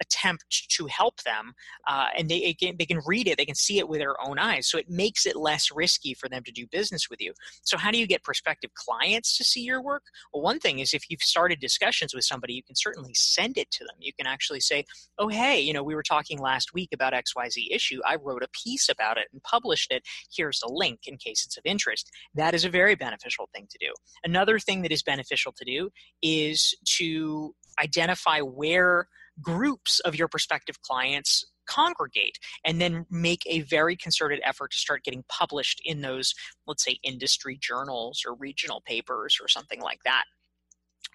attempt 0.01 0.67
to 0.69 0.87
help 0.87 1.21
them 1.23 1.53
uh, 1.87 2.07
and 2.17 2.29
they, 2.29 2.43
again, 2.45 2.75
they 2.77 2.85
can 2.85 3.01
read 3.05 3.27
it 3.27 3.37
they 3.37 3.45
can 3.45 3.55
see 3.55 3.79
it 3.79 3.87
with 3.87 3.99
their 3.99 4.19
own 4.21 4.39
eyes 4.39 4.67
so 4.67 4.77
it 4.77 4.89
makes 4.89 5.25
it 5.25 5.35
less 5.35 5.69
risky 5.71 6.13
for 6.13 6.29
them 6.29 6.43
to 6.43 6.51
do 6.51 6.65
business 6.67 7.09
with 7.09 7.21
you. 7.21 7.33
So 7.63 7.77
how 7.77 7.91
do 7.91 7.97
you 7.97 8.07
get 8.07 8.23
prospective 8.23 8.73
clients 8.73 9.37
to 9.37 9.43
see 9.43 9.61
your 9.61 9.81
work? 9.81 10.03
Well 10.33 10.43
one 10.43 10.59
thing 10.59 10.79
is 10.79 10.93
if 10.93 11.09
you've 11.09 11.21
started 11.21 11.59
discussions 11.59 12.13
with 12.13 12.23
somebody 12.23 12.53
you 12.53 12.63
can 12.63 12.75
certainly 12.75 13.13
send 13.13 13.57
it 13.57 13.71
to 13.71 13.83
them. 13.83 13.95
You 13.99 14.13
can 14.13 14.27
actually 14.27 14.59
say 14.59 14.85
oh 15.17 15.27
hey 15.27 15.59
you 15.59 15.73
know 15.73 15.83
we 15.83 15.95
were 15.95 16.03
talking 16.03 16.39
last 16.39 16.73
week 16.73 16.89
about 16.93 17.13
xyz 17.13 17.67
issue. 17.71 17.99
I 18.05 18.15
wrote 18.15 18.43
a 18.43 18.47
piece 18.63 18.89
about 18.89 19.17
it 19.17 19.27
and 19.31 19.41
published 19.43 19.91
it. 19.91 20.03
Here's 20.35 20.61
a 20.63 20.71
link 20.71 21.01
in 21.05 21.17
case 21.17 21.45
it's 21.45 21.57
of 21.57 21.63
interest. 21.65 22.09
That 22.35 22.53
is 22.53 22.65
a 22.65 22.69
very 22.69 22.95
beneficial 22.95 23.49
thing 23.53 23.67
to 23.69 23.77
do. 23.79 23.93
Another 24.23 24.59
thing 24.59 24.81
that 24.81 24.91
is 24.91 25.03
beneficial 25.03 25.53
to 25.53 25.65
do 25.65 25.89
is 26.21 26.75
to 26.97 27.53
identify 27.81 28.39
where 28.39 29.07
groups 29.41 29.99
of 30.01 30.15
your 30.15 30.27
prospective 30.27 30.81
clients 30.81 31.45
congregate 31.65 32.37
and 32.65 32.81
then 32.81 33.05
make 33.09 33.43
a 33.47 33.61
very 33.61 33.95
concerted 33.95 34.41
effort 34.43 34.71
to 34.71 34.77
start 34.77 35.03
getting 35.03 35.23
published 35.29 35.81
in 35.85 36.01
those 36.01 36.33
let's 36.67 36.83
say 36.83 36.97
industry 37.03 37.57
journals 37.61 38.23
or 38.27 38.35
regional 38.35 38.81
papers 38.85 39.37
or 39.41 39.47
something 39.47 39.81
like 39.81 39.99
that. 40.05 40.23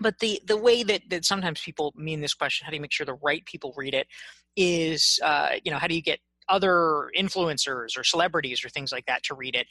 But 0.01 0.19
the 0.21 0.41
the 0.47 0.57
way 0.57 0.83
that 0.83 1.03
that 1.11 1.25
sometimes 1.25 1.61
people 1.61 1.93
mean 1.97 2.21
this 2.21 2.35
question 2.35 2.65
how 2.65 2.71
do 2.71 2.77
you 2.77 2.83
make 2.83 2.93
sure 2.93 3.07
the 3.07 3.15
right 3.15 3.45
people 3.45 3.75
read 3.77 3.95
it 3.95 4.07
is 4.57 5.19
uh, 5.23 5.51
you 5.65 5.71
know 5.71 5.79
how 5.79 5.87
do 5.87 5.95
you 5.95 6.03
get 6.03 6.21
other 6.49 7.11
influencers 7.17 7.99
or 7.99 8.03
celebrities 8.03 8.65
or 8.65 8.71
things 8.71 8.91
like 8.91 9.05
that 9.07 9.23
to 9.25 9.35
read 9.35 9.55
it? 9.55 9.67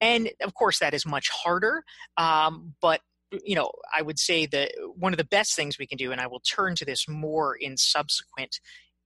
And 0.00 0.30
of 0.42 0.54
course 0.54 0.78
that 0.80 0.94
is 0.94 1.06
much 1.06 1.30
harder 1.30 1.84
um, 2.16 2.74
but 2.80 3.00
you 3.44 3.54
know, 3.54 3.70
I 3.96 4.02
would 4.02 4.18
say 4.18 4.46
that 4.46 4.72
one 4.96 5.12
of 5.12 5.18
the 5.18 5.24
best 5.24 5.54
things 5.54 5.78
we 5.78 5.86
can 5.86 5.98
do, 5.98 6.12
and 6.12 6.20
I 6.20 6.26
will 6.26 6.40
turn 6.40 6.74
to 6.76 6.84
this 6.84 7.06
more 7.08 7.54
in 7.54 7.76
subsequent 7.76 8.60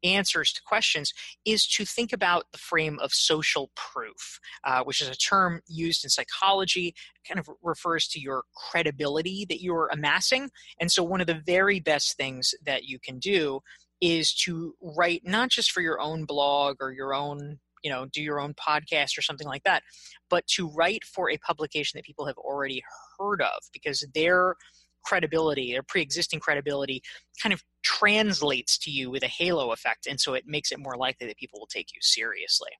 answers 0.04 0.52
to 0.52 0.60
questions, 0.66 1.12
is 1.44 1.66
to 1.66 1.84
think 1.84 2.12
about 2.12 2.44
the 2.52 2.58
frame 2.58 2.98
of 3.00 3.12
social 3.12 3.70
proof, 3.74 4.40
uh, 4.64 4.82
which 4.84 5.00
is 5.00 5.08
a 5.08 5.16
term 5.16 5.60
used 5.66 6.04
in 6.04 6.10
psychology, 6.10 6.94
kind 7.26 7.38
of 7.38 7.48
refers 7.62 8.08
to 8.08 8.20
your 8.20 8.44
credibility 8.54 9.46
that 9.48 9.62
you're 9.62 9.88
amassing. 9.92 10.50
And 10.80 10.90
so, 10.90 11.02
one 11.02 11.20
of 11.20 11.26
the 11.26 11.40
very 11.44 11.80
best 11.80 12.16
things 12.16 12.54
that 12.64 12.84
you 12.84 12.98
can 12.98 13.18
do 13.18 13.60
is 14.00 14.34
to 14.34 14.74
write 14.80 15.22
not 15.24 15.48
just 15.48 15.70
for 15.70 15.80
your 15.80 16.00
own 16.00 16.24
blog 16.24 16.76
or 16.80 16.92
your 16.92 17.14
own 17.14 17.58
you 17.82 17.90
know 17.90 18.06
do 18.06 18.22
your 18.22 18.40
own 18.40 18.54
podcast 18.54 19.18
or 19.18 19.22
something 19.22 19.46
like 19.46 19.62
that 19.64 19.82
but 20.30 20.46
to 20.46 20.68
write 20.68 21.04
for 21.04 21.30
a 21.30 21.38
publication 21.38 21.98
that 21.98 22.04
people 22.04 22.26
have 22.26 22.36
already 22.38 22.82
heard 23.22 23.42
of 23.42 23.62
because 23.72 24.04
their 24.14 24.56
credibility 25.04 25.72
their 25.72 25.82
pre-existing 25.82 26.38
credibility 26.38 27.02
kind 27.42 27.52
of 27.52 27.62
translates 27.82 28.78
to 28.78 28.90
you 28.90 29.10
with 29.10 29.22
a 29.24 29.28
halo 29.28 29.72
effect 29.72 30.06
and 30.06 30.20
so 30.20 30.34
it 30.34 30.44
makes 30.46 30.70
it 30.70 30.78
more 30.78 30.96
likely 30.96 31.26
that 31.26 31.36
people 31.36 31.58
will 31.58 31.66
take 31.66 31.92
you 31.92 32.00
seriously 32.00 32.70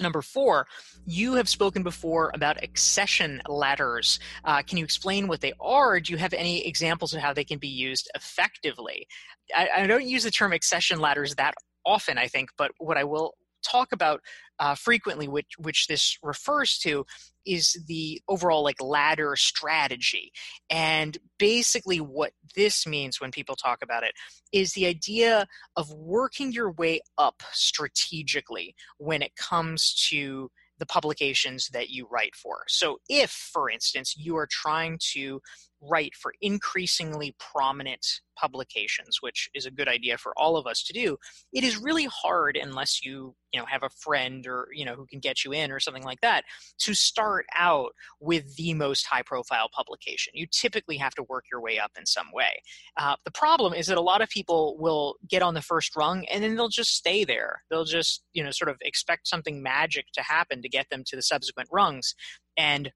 Number 0.00 0.22
four, 0.22 0.66
you 1.06 1.34
have 1.34 1.48
spoken 1.48 1.82
before 1.84 2.32
about 2.34 2.62
accession 2.62 3.40
ladders. 3.48 4.18
Uh, 4.44 4.60
can 4.62 4.76
you 4.76 4.84
explain 4.84 5.28
what 5.28 5.40
they 5.40 5.52
are? 5.60 6.00
Do 6.00 6.12
you 6.12 6.18
have 6.18 6.34
any 6.34 6.66
examples 6.66 7.14
of 7.14 7.20
how 7.20 7.32
they 7.32 7.44
can 7.44 7.58
be 7.58 7.68
used 7.68 8.10
effectively? 8.14 9.06
I, 9.54 9.68
I, 9.76 9.86
don't 9.86 10.04
use 10.04 10.24
the 10.24 10.32
term 10.32 10.52
accession 10.52 10.98
ladders 10.98 11.36
that 11.36 11.54
often, 11.86 12.18
I 12.18 12.26
think, 12.26 12.50
but 12.58 12.72
what 12.78 12.96
I 12.96 13.04
will 13.04 13.34
talk 13.64 13.92
about 13.92 14.20
uh, 14.58 14.74
frequently, 14.74 15.26
which 15.26 15.52
which 15.58 15.86
this 15.86 16.16
refers 16.22 16.78
to, 16.78 17.04
is 17.46 17.76
the 17.88 18.20
overall 18.28 18.62
like 18.62 18.80
ladder 18.80 19.36
strategy. 19.36 20.30
And 20.70 21.18
basically, 21.38 21.98
what 21.98 22.32
this 22.54 22.86
means 22.86 23.20
when 23.20 23.30
people 23.30 23.56
talk 23.56 23.78
about 23.82 24.04
it 24.04 24.12
is 24.52 24.72
the 24.72 24.86
idea 24.86 25.46
of 25.76 25.92
working 25.92 26.52
your 26.52 26.70
way 26.72 27.00
up 27.18 27.42
strategically 27.52 28.74
when 28.98 29.22
it 29.22 29.36
comes 29.36 29.94
to 30.10 30.50
the 30.78 30.86
publications 30.86 31.68
that 31.72 31.90
you 31.90 32.06
write 32.10 32.34
for. 32.34 32.64
So, 32.68 32.98
if, 33.08 33.30
for 33.30 33.70
instance, 33.70 34.14
you 34.16 34.36
are 34.36 34.48
trying 34.50 34.98
to 35.12 35.40
write 35.88 36.14
for 36.14 36.32
increasingly 36.40 37.34
prominent 37.38 38.06
publications, 38.36 39.18
which 39.20 39.48
is 39.54 39.66
a 39.66 39.70
good 39.70 39.88
idea 39.88 40.18
for 40.18 40.32
all 40.36 40.56
of 40.56 40.66
us 40.66 40.82
to 40.82 40.92
do, 40.92 41.16
it 41.52 41.64
is 41.64 41.76
really 41.76 42.08
hard 42.10 42.56
unless 42.60 43.04
you, 43.04 43.34
you 43.52 43.60
know, 43.60 43.66
have 43.66 43.82
a 43.82 43.88
friend 43.88 44.46
or, 44.46 44.68
you 44.72 44.84
know, 44.84 44.94
who 44.94 45.06
can 45.06 45.20
get 45.20 45.44
you 45.44 45.52
in 45.52 45.70
or 45.70 45.80
something 45.80 46.02
like 46.02 46.20
that 46.20 46.44
to 46.78 46.94
start 46.94 47.46
out 47.56 47.92
with 48.20 48.56
the 48.56 48.74
most 48.74 49.06
high 49.06 49.22
profile 49.22 49.68
publication. 49.72 50.32
You 50.34 50.46
typically 50.50 50.96
have 50.96 51.14
to 51.14 51.22
work 51.24 51.44
your 51.50 51.60
way 51.60 51.78
up 51.78 51.92
in 51.98 52.06
some 52.06 52.26
way. 52.32 52.62
Uh, 52.96 53.16
the 53.24 53.30
problem 53.30 53.72
is 53.72 53.86
that 53.86 53.98
a 53.98 54.02
lot 54.02 54.22
of 54.22 54.28
people 54.28 54.76
will 54.78 55.16
get 55.28 55.42
on 55.42 55.54
the 55.54 55.62
first 55.62 55.94
rung 55.96 56.24
and 56.26 56.42
then 56.42 56.56
they'll 56.56 56.68
just 56.68 56.94
stay 56.94 57.24
there. 57.24 57.62
They'll 57.70 57.84
just, 57.84 58.22
you 58.32 58.42
know, 58.42 58.50
sort 58.50 58.68
of 58.68 58.76
expect 58.80 59.28
something 59.28 59.62
magic 59.62 60.06
to 60.14 60.22
happen 60.22 60.62
to 60.62 60.68
get 60.68 60.88
them 60.90 61.04
to 61.06 61.16
the 61.16 61.22
subsequent 61.22 61.68
rungs. 61.72 62.14
And 62.56 62.92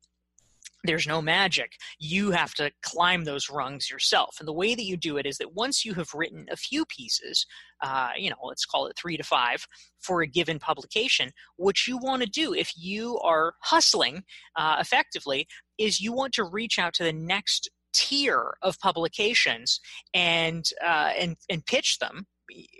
there's 0.85 1.07
no 1.07 1.21
magic. 1.21 1.73
You 1.99 2.31
have 2.31 2.55
to 2.55 2.71
climb 2.83 3.25
those 3.25 3.51
rungs 3.51 3.91
yourself. 3.91 4.37
And 4.39 4.47
the 4.47 4.53
way 4.53 4.75
that 4.75 4.85
you 4.85 4.97
do 4.97 5.17
it 5.17 5.27
is 5.27 5.39
that 5.39 5.55
once 5.55 5.85
you 5.85 5.95
have 5.95 6.15
written 6.15 6.47
a 6.51 6.57
few 6.57 6.85
pieces, 6.87 7.47
uh, 7.83 8.11
you 8.17 8.31
know, 8.31 8.37
let's 8.45 8.65
call 8.65 8.87
it 8.87 8.97
three 8.97 9.17
to 9.17 9.25
five 9.25 9.67
for 10.01 10.23
a 10.23 10.27
given 10.27 10.59
publication, 10.59 11.31
what 11.57 11.87
you 11.87 11.99
want 11.99 12.23
to 12.23 12.29
do 12.29 12.55
if 12.55 12.73
you 12.77 13.19
are 13.21 13.55
hustling 13.63 14.23
uh, 14.57 14.77
effectively 14.79 15.47
is 15.79 16.01
you 16.01 16.13
want 16.13 16.33
to 16.35 16.45
reach 16.45 16.79
out 16.79 16.95
to 16.95 17.05
the 17.05 17.13
next 17.13 17.69
tier 17.93 18.55
of 18.63 18.79
publications 18.79 19.81
and 20.15 20.71
uh, 20.85 21.11
and 21.19 21.37
and 21.49 21.65
pitch 21.67 21.99
them 21.99 22.27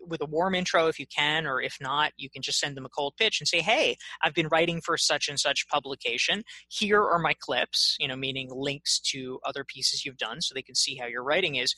with 0.07 0.21
a 0.21 0.27
warm 0.27 0.55
intro 0.55 0.87
if 0.87 0.99
you 0.99 1.07
can, 1.07 1.47
or 1.47 1.61
if 1.61 1.77
not, 1.81 2.13
you 2.17 2.31
can 2.31 2.43
just 2.43 2.59
send 2.59 2.77
them 2.77 2.87
a 2.87 2.89
cold 2.89 3.15
pitch 3.17 3.41
and 3.41 3.49
say, 3.49 3.61
"Hey, 3.61 3.97
I've 4.23 4.35
been 4.35 4.49
writing 4.49 4.81
for 4.81 4.97
such 4.97 5.29
and 5.29 5.39
such 5.39 5.69
publication. 5.69 6.43
Here 6.69 7.03
are 7.03 7.19
my 7.19 7.35
clips," 7.35 7.97
you 7.99 8.09
know, 8.09 8.17
meaning 8.17 8.49
links 8.51 9.01
to 9.13 9.41
other 9.45 9.65
pieces 9.65 10.05
you've 10.05 10.17
done, 10.17 10.41
so 10.41 10.55
they 10.55 10.63
can 10.63 10.75
see 10.75 10.97
how 10.97 11.07
your 11.07 11.23
writing 11.23 11.57
is. 11.57 11.75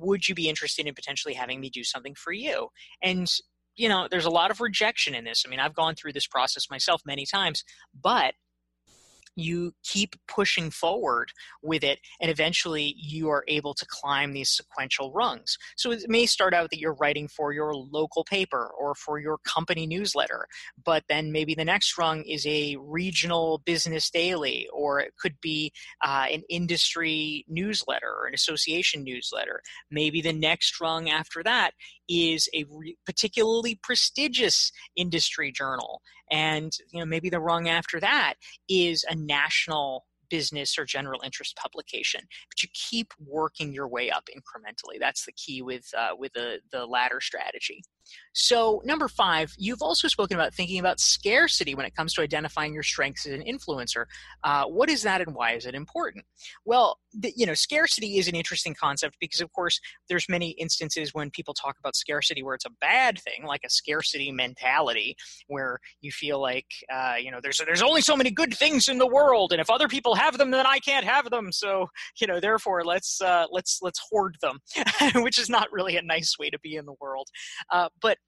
Would 0.00 0.28
you 0.28 0.34
be 0.34 0.48
interested 0.48 0.86
in 0.86 0.94
potentially 0.94 1.34
having 1.34 1.60
me 1.60 1.70
do 1.70 1.84
something 1.84 2.14
for 2.14 2.32
you? 2.32 2.68
And 3.02 3.28
you 3.76 3.88
know, 3.88 4.08
there's 4.10 4.24
a 4.24 4.30
lot 4.30 4.50
of 4.50 4.60
rejection 4.60 5.14
in 5.14 5.24
this. 5.24 5.44
I 5.46 5.48
mean, 5.48 5.60
I've 5.60 5.74
gone 5.74 5.94
through 5.94 6.12
this 6.12 6.26
process 6.26 6.68
myself 6.68 7.00
many 7.06 7.24
times, 7.24 7.62
but 7.94 8.34
you 9.38 9.72
keep 9.84 10.16
pushing 10.26 10.70
forward 10.70 11.30
with 11.62 11.84
it 11.84 11.98
and 12.20 12.30
eventually 12.30 12.94
you 12.98 13.28
are 13.28 13.44
able 13.48 13.74
to 13.74 13.86
climb 13.88 14.32
these 14.32 14.50
sequential 14.50 15.12
rungs. 15.12 15.56
So 15.76 15.90
it 15.90 16.04
may 16.08 16.26
start 16.26 16.54
out 16.54 16.70
that 16.70 16.78
you're 16.78 16.96
writing 17.00 17.28
for 17.28 17.52
your 17.52 17.74
local 17.74 18.24
paper 18.24 18.70
or 18.78 18.94
for 18.94 19.18
your 19.18 19.38
company 19.38 19.86
newsletter 19.86 20.46
but 20.84 21.04
then 21.08 21.32
maybe 21.32 21.54
the 21.54 21.64
next 21.64 21.96
rung 21.98 22.22
is 22.22 22.46
a 22.46 22.76
regional 22.80 23.58
business 23.64 24.10
daily 24.10 24.68
or 24.72 25.00
it 25.00 25.14
could 25.20 25.40
be 25.40 25.72
uh, 26.04 26.26
an 26.30 26.42
industry 26.48 27.44
newsletter 27.48 28.08
or 28.08 28.26
an 28.26 28.34
association 28.34 29.04
newsletter. 29.04 29.60
Maybe 29.90 30.20
the 30.20 30.32
next 30.32 30.80
rung 30.80 31.08
after 31.08 31.42
that 31.42 31.72
is 32.08 32.48
a 32.54 32.64
re- 32.70 32.96
particularly 33.04 33.78
prestigious 33.82 34.72
industry 34.96 35.52
journal. 35.52 36.02
And 36.30 36.72
you 36.92 37.00
know 37.00 37.06
maybe 37.06 37.30
the 37.30 37.40
rung 37.40 37.68
after 37.68 38.00
that 38.00 38.34
is 38.68 39.04
a 39.08 39.14
national 39.14 40.04
business 40.30 40.78
or 40.78 40.84
general 40.84 41.20
interest 41.24 41.56
publication. 41.56 42.20
But 42.50 42.62
you 42.62 42.68
keep 42.74 43.12
working 43.18 43.72
your 43.72 43.88
way 43.88 44.10
up 44.10 44.28
incrementally. 44.34 44.98
That's 45.00 45.24
the 45.24 45.32
key 45.32 45.62
with 45.62 45.86
uh, 45.96 46.16
with 46.18 46.32
the 46.34 46.60
the 46.70 46.86
ladder 46.86 47.20
strategy 47.20 47.82
So, 48.32 48.82
number 48.84 49.08
five, 49.08 49.52
you've 49.58 49.82
also 49.82 50.08
spoken 50.08 50.36
about 50.36 50.54
thinking 50.54 50.78
about 50.78 51.00
scarcity 51.00 51.74
when 51.74 51.86
it 51.86 51.94
comes 51.94 52.14
to 52.14 52.22
identifying 52.22 52.72
your 52.72 52.82
strengths 52.82 53.26
as 53.26 53.32
an 53.32 53.42
influencer. 53.42 54.04
Uh, 54.44 54.64
what 54.66 54.88
is 54.88 55.02
that 55.02 55.20
and 55.20 55.34
why 55.34 55.52
is 55.52 55.66
it 55.66 55.74
important? 55.74 56.24
Well, 56.64 56.98
the, 57.12 57.32
you 57.36 57.46
know, 57.46 57.54
scarcity 57.54 58.18
is 58.18 58.28
an 58.28 58.34
interesting 58.34 58.74
concept 58.74 59.16
because, 59.20 59.40
of 59.40 59.52
course, 59.52 59.80
there's 60.08 60.28
many 60.28 60.50
instances 60.50 61.12
when 61.12 61.30
people 61.30 61.54
talk 61.54 61.76
about 61.80 61.96
scarcity 61.96 62.42
where 62.42 62.54
it's 62.54 62.64
a 62.64 62.70
bad 62.80 63.18
thing, 63.18 63.44
like 63.44 63.62
a 63.64 63.70
scarcity 63.70 64.30
mentality, 64.30 65.16
where 65.48 65.78
you 66.00 66.12
feel 66.12 66.40
like, 66.40 66.66
uh, 66.92 67.14
you 67.20 67.30
know, 67.30 67.40
there's 67.42 67.60
there's 67.66 67.82
only 67.82 68.00
so 68.00 68.16
many 68.16 68.30
good 68.30 68.54
things 68.54 68.88
in 68.88 68.98
the 68.98 69.06
world, 69.06 69.52
and 69.52 69.60
if 69.60 69.70
other 69.70 69.88
people 69.88 70.14
have 70.14 70.38
them, 70.38 70.50
then 70.50 70.66
I 70.66 70.78
can't 70.78 71.04
have 71.04 71.30
them. 71.30 71.50
So, 71.50 71.88
you 72.20 72.26
know, 72.26 72.40
therefore, 72.40 72.84
let's 72.84 73.20
uh, 73.20 73.46
let's 73.50 73.80
let's 73.82 74.00
hoard 74.10 74.36
them, 74.40 74.60
which 75.22 75.38
is 75.38 75.48
not 75.48 75.72
really 75.72 75.96
a 75.96 76.02
nice 76.02 76.38
way 76.38 76.50
to 76.50 76.58
be 76.60 76.76
in 76.76 76.86
the 76.86 76.94
world. 77.00 77.28
But 78.00 78.18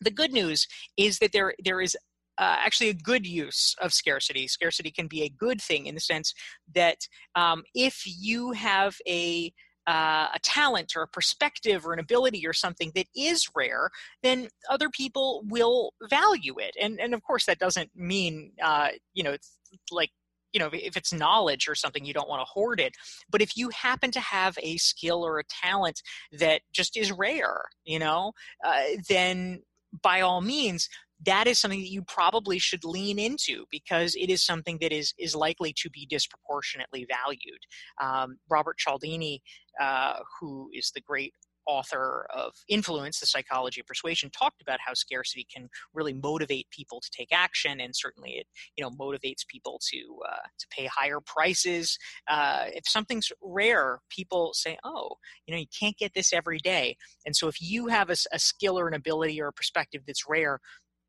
the 0.00 0.10
good 0.10 0.32
news 0.32 0.66
is 0.96 1.18
that 1.18 1.32
there 1.32 1.54
there 1.64 1.80
is 1.80 1.96
uh, 2.38 2.56
actually 2.58 2.90
a 2.90 2.94
good 2.94 3.26
use 3.26 3.74
of 3.80 3.92
scarcity. 3.92 4.48
Scarcity 4.48 4.90
can 4.90 5.06
be 5.06 5.22
a 5.22 5.28
good 5.28 5.60
thing 5.60 5.86
in 5.86 5.94
the 5.94 6.00
sense 6.00 6.34
that 6.74 6.98
um, 7.36 7.62
if 7.74 8.02
you 8.04 8.52
have 8.52 8.96
a 9.08 9.52
uh, 9.86 10.28
a 10.34 10.38
talent 10.42 10.94
or 10.96 11.02
a 11.02 11.08
perspective 11.08 11.84
or 11.84 11.92
an 11.92 11.98
ability 11.98 12.46
or 12.46 12.54
something 12.54 12.90
that 12.94 13.06
is 13.14 13.46
rare, 13.54 13.90
then 14.22 14.48
other 14.70 14.88
people 14.88 15.42
will 15.46 15.92
value 16.08 16.58
it. 16.58 16.74
And 16.80 16.98
and 17.00 17.14
of 17.14 17.22
course 17.22 17.46
that 17.46 17.58
doesn't 17.58 17.90
mean 17.94 18.52
uh, 18.62 18.88
you 19.12 19.22
know 19.22 19.32
it's 19.32 19.58
like 19.90 20.10
you 20.54 20.60
know 20.60 20.70
if 20.72 20.96
it's 20.96 21.12
knowledge 21.12 21.68
or 21.68 21.74
something 21.74 22.04
you 22.04 22.14
don't 22.14 22.28
want 22.28 22.40
to 22.40 22.50
hoard 22.50 22.80
it 22.80 22.94
but 23.30 23.42
if 23.42 23.56
you 23.56 23.68
happen 23.70 24.10
to 24.10 24.20
have 24.20 24.56
a 24.62 24.76
skill 24.78 25.26
or 25.26 25.38
a 25.38 25.44
talent 25.44 26.00
that 26.32 26.62
just 26.72 26.96
is 26.96 27.12
rare 27.12 27.62
you 27.84 27.98
know 27.98 28.32
uh, 28.64 28.82
then 29.08 29.60
by 30.02 30.20
all 30.20 30.40
means 30.40 30.88
that 31.24 31.46
is 31.46 31.58
something 31.58 31.80
that 31.80 31.90
you 31.90 32.02
probably 32.02 32.58
should 32.58 32.84
lean 32.84 33.18
into 33.18 33.64
because 33.70 34.14
it 34.14 34.30
is 34.30 34.44
something 34.44 34.78
that 34.80 34.92
is 34.92 35.14
is 35.18 35.34
likely 35.34 35.72
to 35.76 35.88
be 35.90 36.06
disproportionately 36.06 37.06
valued. 37.08 37.60
Um, 38.02 38.36
Robert 38.50 38.78
Cialdini, 38.78 39.40
uh, 39.80 40.18
who 40.40 40.68
is 40.72 40.90
the 40.94 41.00
great 41.00 41.32
author 41.66 42.26
of 42.34 42.54
Influence, 42.68 43.20
The 43.20 43.26
Psychology 43.26 43.80
of 43.80 43.86
Persuasion, 43.86 44.30
talked 44.30 44.62
about 44.62 44.78
how 44.84 44.94
scarcity 44.94 45.46
can 45.52 45.68
really 45.92 46.12
motivate 46.12 46.68
people 46.70 47.00
to 47.00 47.10
take 47.10 47.32
action, 47.32 47.80
and 47.80 47.94
certainly 47.94 48.32
it 48.32 48.46
you 48.76 48.82
know 48.84 48.90
motivates 48.90 49.46
people 49.46 49.80
to 49.90 50.18
uh, 50.28 50.46
to 50.58 50.66
pay 50.70 50.86
higher 50.86 51.20
prices. 51.20 51.98
Uh, 52.28 52.64
if 52.68 52.84
something's 52.86 53.32
rare, 53.42 54.00
people 54.10 54.52
say, 54.54 54.78
"Oh, 54.84 55.16
you 55.46 55.54
know, 55.54 55.60
you 55.60 55.66
can't 55.78 55.96
get 55.96 56.14
this 56.14 56.32
every 56.32 56.58
day." 56.58 56.96
And 57.26 57.36
so, 57.36 57.48
if 57.48 57.60
you 57.60 57.88
have 57.88 58.10
a, 58.10 58.16
a 58.32 58.38
skill 58.38 58.78
or 58.78 58.88
an 58.88 58.94
ability 58.94 59.40
or 59.40 59.48
a 59.48 59.52
perspective 59.52 60.02
that's 60.06 60.28
rare, 60.28 60.60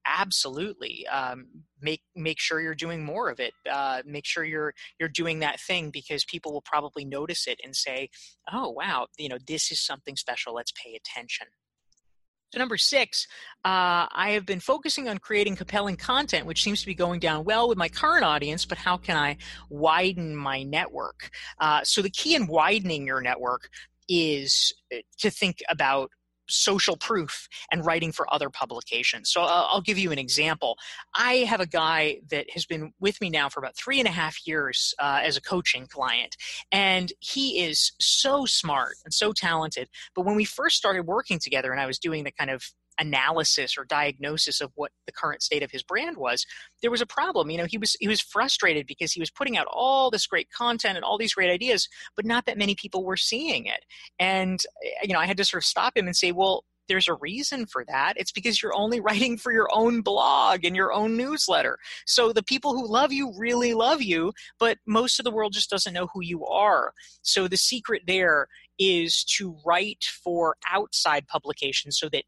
absolutely 0.05 1.05
um, 1.07 1.47
make 1.81 2.01
make 2.15 2.39
sure 2.39 2.62
you're 2.62 2.75
doing 2.75 3.03
more 3.03 3.29
of 3.29 3.39
it 3.39 3.53
uh, 3.71 4.01
make 4.05 4.25
sure 4.25 4.43
you're 4.43 4.74
you're 5.00 5.09
doing 5.09 5.39
that 5.39 5.59
thing 5.59 5.89
because 5.89 6.25
people 6.25 6.51
will 6.53 6.62
probably 6.62 7.05
notice 7.05 7.47
it 7.47 7.59
and 7.63 7.75
say 7.75 8.09
oh 8.51 8.69
wow 8.69 9.07
you 9.17 9.29
know 9.29 9.38
this 9.47 9.71
is 9.71 9.79
something 9.79 10.15
special 10.15 10.53
let's 10.53 10.71
pay 10.71 10.95
attention 10.95 11.47
so 12.53 12.59
number 12.59 12.77
six, 12.77 13.27
uh, 13.65 14.07
I 14.12 14.29
have 14.29 14.45
been 14.45 14.62
focusing 14.62 15.09
on 15.09 15.17
creating 15.17 15.57
compelling 15.57 15.97
content, 15.97 16.45
which 16.45 16.63
seems 16.63 16.79
to 16.79 16.85
be 16.85 16.93
going 16.93 17.19
down 17.19 17.43
well 17.43 17.67
with 17.67 17.77
my 17.77 17.89
current 17.89 18.24
audience. 18.24 18.65
But 18.65 18.77
how 18.77 18.95
can 18.95 19.17
I 19.17 19.38
widen 19.69 20.35
my 20.35 20.63
network? 20.63 21.31
Uh, 21.59 21.83
so 21.83 22.01
the 22.01 22.09
key 22.09 22.33
in 22.33 22.47
widening 22.47 23.05
your 23.07 23.19
network 23.19 23.69
is 24.07 24.71
uh, 24.93 25.00
to 25.17 25.29
think 25.29 25.57
about 25.67 26.12
social 26.47 26.97
proof 26.97 27.47
and 27.71 27.85
writing 27.85 28.11
for 28.11 28.31
other 28.33 28.49
publications. 28.49 29.31
So 29.31 29.41
uh, 29.41 29.67
I'll 29.69 29.81
give 29.81 29.97
you 29.97 30.11
an 30.11 30.19
example. 30.19 30.77
I 31.15 31.45
have 31.47 31.59
a 31.59 31.65
guy 31.65 32.19
that 32.29 32.49
has 32.51 32.65
been 32.65 32.93
with 32.99 33.19
me 33.21 33.29
now 33.29 33.49
for 33.49 33.59
about 33.59 33.75
three 33.75 33.99
and 33.99 34.07
a 34.07 34.11
half 34.11 34.45
years 34.47 34.93
uh, 34.99 35.21
as 35.23 35.37
a 35.37 35.41
coaching 35.41 35.87
client, 35.87 36.35
and 36.71 37.11
he 37.19 37.63
is 37.63 37.91
so 37.99 38.45
smart 38.45 38.95
and 39.03 39.13
so 39.13 39.33
talented. 39.33 39.89
But 40.15 40.25
when 40.25 40.35
we 40.35 40.45
first 40.45 40.77
started 40.77 41.05
working 41.05 41.39
together, 41.39 41.71
and 41.71 41.81
I 41.81 41.85
was 41.85 41.99
doing 41.99 42.23
the 42.23 42.31
kind 42.31 42.49
of 42.49 42.63
analysis 42.99 43.77
or 43.77 43.85
diagnosis 43.85 44.61
of 44.61 44.71
what 44.75 44.91
the 45.05 45.11
current 45.11 45.41
state 45.41 45.63
of 45.63 45.71
his 45.71 45.83
brand 45.83 46.17
was 46.17 46.45
there 46.81 46.91
was 46.91 47.01
a 47.01 47.05
problem 47.05 47.49
you 47.49 47.58
know 47.58 47.65
he 47.65 47.77
was 47.77 47.95
he 47.99 48.08
was 48.08 48.21
frustrated 48.21 48.88
because 48.88 49.12
he 49.12 49.19
was 49.19 49.31
putting 49.31 49.58
out 49.58 49.67
all 49.69 50.10
this 50.10 50.27
great 50.27 50.49
content 50.51 50.95
and 50.95 51.03
all 51.03 51.17
these 51.17 51.34
great 51.34 51.49
ideas 51.49 51.88
but 52.15 52.25
not 52.25 52.45
that 52.45 52.58
many 52.58 52.75
people 52.75 53.03
were 53.03 53.17
seeing 53.17 53.65
it 53.65 53.86
and 54.19 54.62
you 55.03 55.13
know 55.13 55.19
i 55.19 55.25
had 55.25 55.38
to 55.38 55.45
sort 55.45 55.62
of 55.62 55.65
stop 55.65 55.95
him 55.97 56.08
and 56.08 56.15
say 56.15 56.31
well 56.31 56.63
there's 56.88 57.08
a 57.08 57.15
reason 57.15 57.65
for 57.65 57.84
that. 57.88 58.13
It's 58.17 58.31
because 58.31 58.62
you're 58.62 58.75
only 58.75 58.99
writing 59.01 59.38
for 59.38 59.51
your 59.51 59.67
own 59.73 60.01
blog 60.01 60.63
and 60.63 60.75
your 60.75 60.93
own 60.93 61.17
newsletter. 61.17 61.77
So 62.05 62.31
the 62.31 62.43
people 62.43 62.73
who 62.73 62.88
love 62.88 63.12
you 63.12 63.34
really 63.38 63.73
love 63.73 64.01
you, 64.01 64.34
but 64.60 64.77
most 64.86 65.19
of 65.19 65.23
the 65.23 65.31
world 65.31 65.53
just 65.53 65.69
doesn't 65.69 65.93
know 65.93 66.08
who 66.13 66.21
you 66.21 66.45
are. 66.45 66.93
So 67.21 67.47
the 67.47 67.58
secret 67.58 68.03
there 68.08 68.47
is 68.77 69.23
to 69.23 69.58
write 69.65 70.03
for 70.23 70.55
outside 70.71 71.27
publications 71.27 71.97
so 71.97 72.10
that 72.10 72.25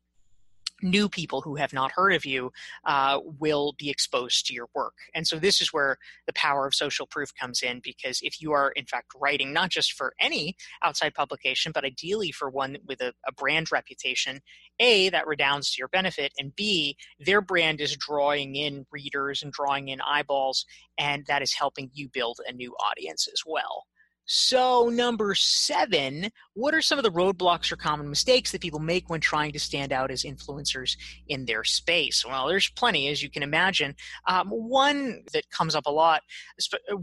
new 0.81 1.09
people 1.09 1.41
who 1.41 1.55
have 1.55 1.73
not 1.73 1.91
heard 1.91 2.13
of 2.13 2.25
you 2.25 2.51
uh, 2.85 3.19
will 3.39 3.73
be 3.77 3.89
exposed 3.89 4.45
to 4.45 4.53
your 4.53 4.67
work. 4.75 4.93
And 5.13 5.27
so 5.27 5.37
this 5.37 5.61
is 5.61 5.73
where 5.73 5.97
the 6.25 6.33
power 6.33 6.67
of 6.67 6.75
social 6.75 7.07
proof 7.07 7.33
comes 7.35 7.61
in 7.61 7.81
because 7.83 8.19
if 8.21 8.41
you 8.41 8.51
are 8.51 8.71
in 8.71 8.85
fact 8.85 9.11
writing 9.19 9.53
not 9.53 9.69
just 9.69 9.93
for 9.93 10.13
any 10.19 10.55
outside 10.83 11.13
publication, 11.13 11.71
but 11.71 11.85
ideally 11.85 12.31
for 12.31 12.49
one 12.49 12.77
with 12.85 13.01
a, 13.01 13.13
a 13.27 13.31
brand 13.31 13.71
reputation, 13.71 14.41
A, 14.79 15.09
that 15.09 15.27
redounds 15.27 15.71
to 15.71 15.79
your 15.79 15.87
benefit, 15.87 16.33
and 16.37 16.55
B, 16.55 16.97
their 17.19 17.41
brand 17.41 17.81
is 17.81 17.95
drawing 17.97 18.55
in 18.55 18.85
readers 18.91 19.41
and 19.41 19.51
drawing 19.51 19.87
in 19.89 20.01
eyeballs, 20.01 20.65
and 20.97 21.25
that 21.27 21.41
is 21.41 21.53
helping 21.53 21.89
you 21.93 22.09
build 22.09 22.39
a 22.47 22.53
new 22.53 22.73
audience 22.73 23.27
as 23.31 23.41
well. 23.45 23.85
So, 24.29 24.89
number 24.89 25.33
seven, 25.35 26.29
what 26.53 26.73
are 26.73 26.81
some 26.81 26.99
of 26.99 27.05
the 27.05 27.11
roadblocks 27.11 27.71
or 27.71 27.77
common 27.77 28.09
mistakes 28.09 28.51
that 28.51 28.59
people 28.59 28.81
make 28.81 29.09
when 29.09 29.21
trying 29.21 29.53
to 29.53 29.59
stand 29.59 29.93
out 29.93 30.11
as 30.11 30.23
influencers 30.23 30.97
in 31.29 31.45
their 31.45 31.63
space? 31.63 32.25
Well, 32.27 32.47
there's 32.47 32.69
plenty, 32.69 33.07
as 33.07 33.23
you 33.23 33.29
can 33.29 33.41
imagine. 33.41 33.95
Um, 34.27 34.49
one 34.49 35.23
that 35.31 35.49
comes 35.49 35.75
up 35.75 35.85
a 35.85 35.91
lot 35.91 36.23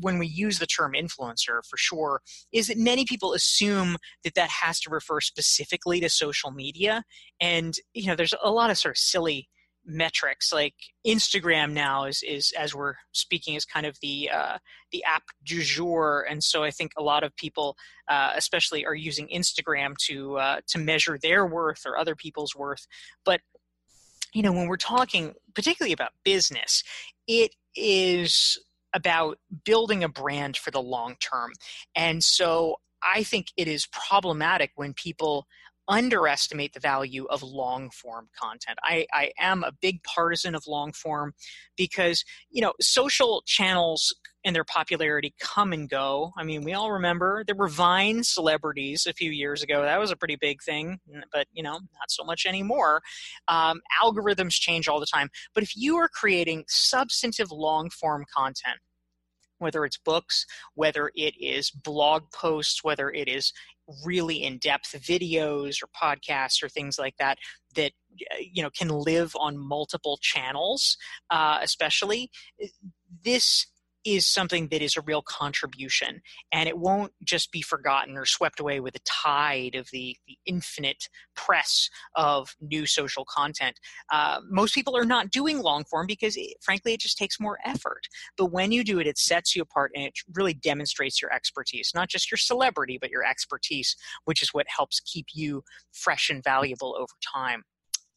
when 0.01 0.19
we 0.19 0.27
use 0.27 0.59
the 0.59 0.67
term 0.67 0.93
influencer 0.93 1.61
for 1.67 1.79
sure 1.79 2.21
is 2.53 2.67
that 2.67 2.77
many 2.77 3.07
people 3.07 3.33
assume 3.33 3.97
that 4.23 4.35
that 4.35 4.51
has 4.51 4.79
to 4.81 4.91
refer 4.91 5.23
specifically 5.23 6.01
to 6.01 6.11
social 6.11 6.51
media. 6.51 7.05
And, 7.41 7.75
you 7.95 8.07
know, 8.07 8.17
there's 8.17 8.35
a 8.43 8.51
lot 8.51 8.69
of 8.69 8.77
sort 8.77 8.97
of 8.97 8.99
silly 8.99 9.49
metrics 9.87 10.53
like 10.53 10.75
instagram 11.07 11.73
now 11.73 12.05
is 12.05 12.23
is 12.27 12.53
as 12.59 12.75
we're 12.75 12.95
speaking 13.13 13.55
is 13.55 13.65
kind 13.65 13.87
of 13.87 13.99
the 14.01 14.31
uh, 14.31 14.59
the 14.93 15.05
app 15.05 15.25
du 15.45 15.63
jour. 15.63 16.27
And 16.29 16.43
so 16.43 16.65
i 16.65 16.71
think 16.71 16.93
a 16.97 17.03
lot 17.03 17.23
of 17.23 17.35
people 17.37 17.77
uh, 18.09 18.33
especially 18.37 18.85
are 18.85 18.95
using 18.95 19.29
instagram 19.29 19.97
to 20.07 20.39
uh, 20.39 20.61
to 20.69 20.79
measure 20.79 21.19
their 21.21 21.47
worth 21.47 21.83
or 21.87 21.99
other 21.99 22.15
people's 22.15 22.55
worth. 22.55 22.87
But 23.25 23.41
you 24.33 24.43
know 24.43 24.53
when 24.53 24.69
we're 24.69 24.77
talking 24.77 25.35
particularly 25.55 25.93
about 25.93 26.11
business 26.25 26.83
it 27.27 27.53
is 27.77 28.59
about 28.93 29.39
building 29.65 30.05
a 30.05 30.09
brand 30.09 30.57
for 30.57 30.71
the 30.71 30.83
long 30.83 31.17
term. 31.21 31.53
And 31.95 32.23
so 32.23 32.77
i 33.03 33.23
think 33.23 33.49
it 33.57 33.69
is 33.69 33.87
problematic 33.87 34.73
when 34.77 34.95
people 34.95 35.47
underestimate 35.89 36.73
the 36.73 36.81
value 36.81 37.27
of 37.27 37.43
long 37.43 37.91
form 37.91 38.29
content. 38.39 38.79
I, 38.83 39.07
I 39.13 39.33
am 39.39 39.65
a 39.65 39.73
big 39.73 40.03
partisan 40.03 40.55
of 40.55 40.67
long 40.67 40.93
form 40.93 41.35
because, 41.77 42.25
you 42.51 42.63
know, 42.63 42.73
social 42.81 43.43
channels 43.47 44.15
and 44.45 44.55
their 44.55 44.65
popularity 44.65 45.35
come 45.41 45.73
and 45.73 45.89
go. 45.89 46.33
I 46.37 46.45
mean, 46.45 46.65
we 46.65 46.75
all 46.75 46.93
remember 46.93 47.45
there 47.47 47.57
were 47.57 47.69
Vine 47.69 48.23
celebrities 48.25 49.07
a 49.07 49.13
few 49.13 49.31
years 49.31 49.63
ago. 49.63 49.83
That 49.83 49.99
was 49.99 50.11
a 50.11 50.17
pretty 50.17 50.37
big 50.37 50.63
thing, 50.63 51.01
but, 51.33 51.47
you 51.53 51.63
know, 51.63 51.73
not 51.73 52.11
so 52.11 52.25
much 52.25 52.45
anymore. 52.47 53.03
Um, 53.49 53.81
algorithms 54.03 54.53
change 54.53 54.87
all 54.87 55.01
the 55.01 55.07
time. 55.07 55.29
But 55.55 55.63
if 55.63 55.77
you 55.77 55.97
are 55.97 56.09
creating 56.09 56.65
substantive 56.69 57.51
long 57.51 57.91
form 57.91 58.25
content, 58.35 58.79
whether 59.65 59.85
it's 59.85 59.99
books, 59.99 60.47
whether 60.75 61.11
it 61.17 61.35
is 61.41 61.71
blog 61.71 62.23
posts, 62.33 62.85
whether 62.85 63.11
it 63.11 63.29
is 63.29 63.53
really 64.05 64.43
in-depth 64.43 64.93
videos 65.01 65.83
or 65.83 65.89
podcasts 66.01 66.63
or 66.63 66.69
things 66.69 66.99
like 66.99 67.15
that 67.19 67.39
that 67.75 67.93
you 68.41 68.63
know 68.63 68.71
can 68.71 68.89
live 68.89 69.35
on 69.39 69.59
multiple 69.59 70.19
channels 70.23 70.97
uh, 71.31 71.59
especially 71.61 72.31
this 73.25 73.67
is 74.05 74.27
something 74.27 74.69
that 74.69 74.83
is 74.83 74.97
a 74.97 75.03
real 75.03 75.23
contribution 75.23 76.21
and 76.53 76.69
it 76.69 76.79
won't 76.79 77.13
just 77.23 77.51
be 77.53 77.63
forgotten 77.63 78.17
or 78.17 78.25
swept 78.25 78.61
away 78.61 78.81
with 78.81 78.95
the 78.95 79.01
tide 79.01 79.75
of 79.75 79.89
the, 79.93 80.17
the 80.27 80.37
infinite 80.47 81.09
press 81.35 81.89
of 82.15 82.55
new 82.61 82.87
social 82.87 83.25
content. 83.25 83.79
Uh, 84.13 84.41
most 84.49 84.75
people 84.75 84.97
are 84.97 85.05
not 85.05 85.31
doing 85.31 85.61
long 85.61 85.85
form 85.85 86.07
because 86.07 86.37
it, 86.37 86.57
frankly 86.61 86.93
it 86.93 87.01
just 87.01 87.19
takes 87.19 87.41
more 87.41 87.59
effort. 87.65 88.03
But 88.37 88.47
when 88.47 88.73
you 88.73 88.85
do 88.85 88.99
it 88.99 89.07
it 89.07 89.19
sets 89.19 89.57
you 89.57 89.63
apart 89.63 89.93
and 89.95 90.05
it 90.05 90.15
really 90.35 90.55
demonstrates 90.55 91.21
your 91.21 91.33
expertise 91.33 91.93
not 91.95 92.09
just 92.09 92.31
your 92.31 92.39
celebrity 92.39 92.99
but 93.01 93.11
your 93.11 93.25
expertise 93.25 93.97
which 94.25 94.43
is 94.43 94.53
what 94.53 94.67
helps 94.69 95.01
keep 95.01 95.27
you 95.33 95.63
fresh 95.93 96.31
and 96.31 96.43
valuable 96.43 96.97
over 96.99 97.13
time 97.35 97.63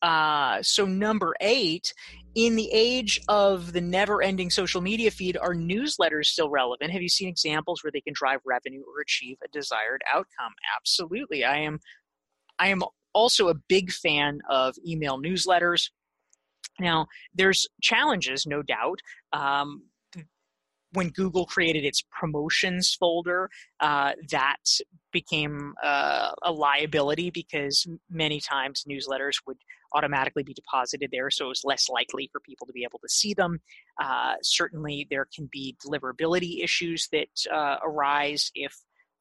Uh, 0.01 0.61
so, 0.61 0.85
number 0.85 1.35
eight, 1.41 1.93
in 2.35 2.55
the 2.55 2.69
age 2.71 3.19
of 3.27 3.73
the 3.73 3.81
never 3.81 4.21
ending 4.21 4.49
social 4.49 4.81
media 4.81 5.09
feed, 5.09 5.37
are 5.37 5.55
newsletters 5.55 6.25
still 6.25 6.49
relevant? 6.49 6.91
Have 6.91 7.01
you 7.01 7.09
seen 7.09 7.27
examples 7.27 7.83
where 7.83 7.91
they 7.91 8.01
can 8.01 8.13
drive 8.13 8.39
revenue 8.45 8.81
or 8.81 9.01
achieve 9.01 9.37
a 9.43 9.47
desired 9.47 10.03
outcome? 10.13 10.53
Absolutely. 10.77 11.43
I 11.43 11.57
am 11.57 11.79
I 12.59 12.67
am 12.67 12.83
also 13.13 13.47
a 13.47 13.55
big 13.55 13.91
fan 13.91 14.39
of 14.49 14.75
email 14.85 15.19
newsletters. 15.19 15.89
Now, 16.79 17.07
there's 17.33 17.67
challenges, 17.81 18.45
no 18.45 18.61
doubt. 18.61 18.99
Um, 19.33 19.83
when 20.93 21.09
Google 21.09 21.45
created 21.45 21.83
its 21.83 22.03
promotions 22.11 22.93
folder, 22.93 23.49
uh, 23.79 24.13
that 24.29 24.57
became 25.11 25.73
uh, 25.83 26.31
a 26.43 26.51
liability 26.51 27.29
because 27.29 27.85
many 28.09 28.39
times 28.39 28.85
newsletters 28.89 29.41
would 29.45 29.57
automatically 29.93 30.43
be 30.43 30.53
deposited 30.53 31.09
there, 31.11 31.29
so 31.29 31.49
it's 31.49 31.63
less 31.63 31.89
likely 31.89 32.29
for 32.31 32.39
people 32.39 32.67
to 32.67 32.73
be 32.73 32.83
able 32.83 32.99
to 32.99 33.09
see 33.09 33.33
them. 33.33 33.59
Uh, 34.01 34.35
certainly, 34.41 35.07
there 35.09 35.27
can 35.33 35.49
be 35.51 35.75
deliverability 35.85 36.63
issues 36.63 37.07
that 37.11 37.29
uh, 37.51 37.77
arise 37.83 38.51
if, 38.55 38.75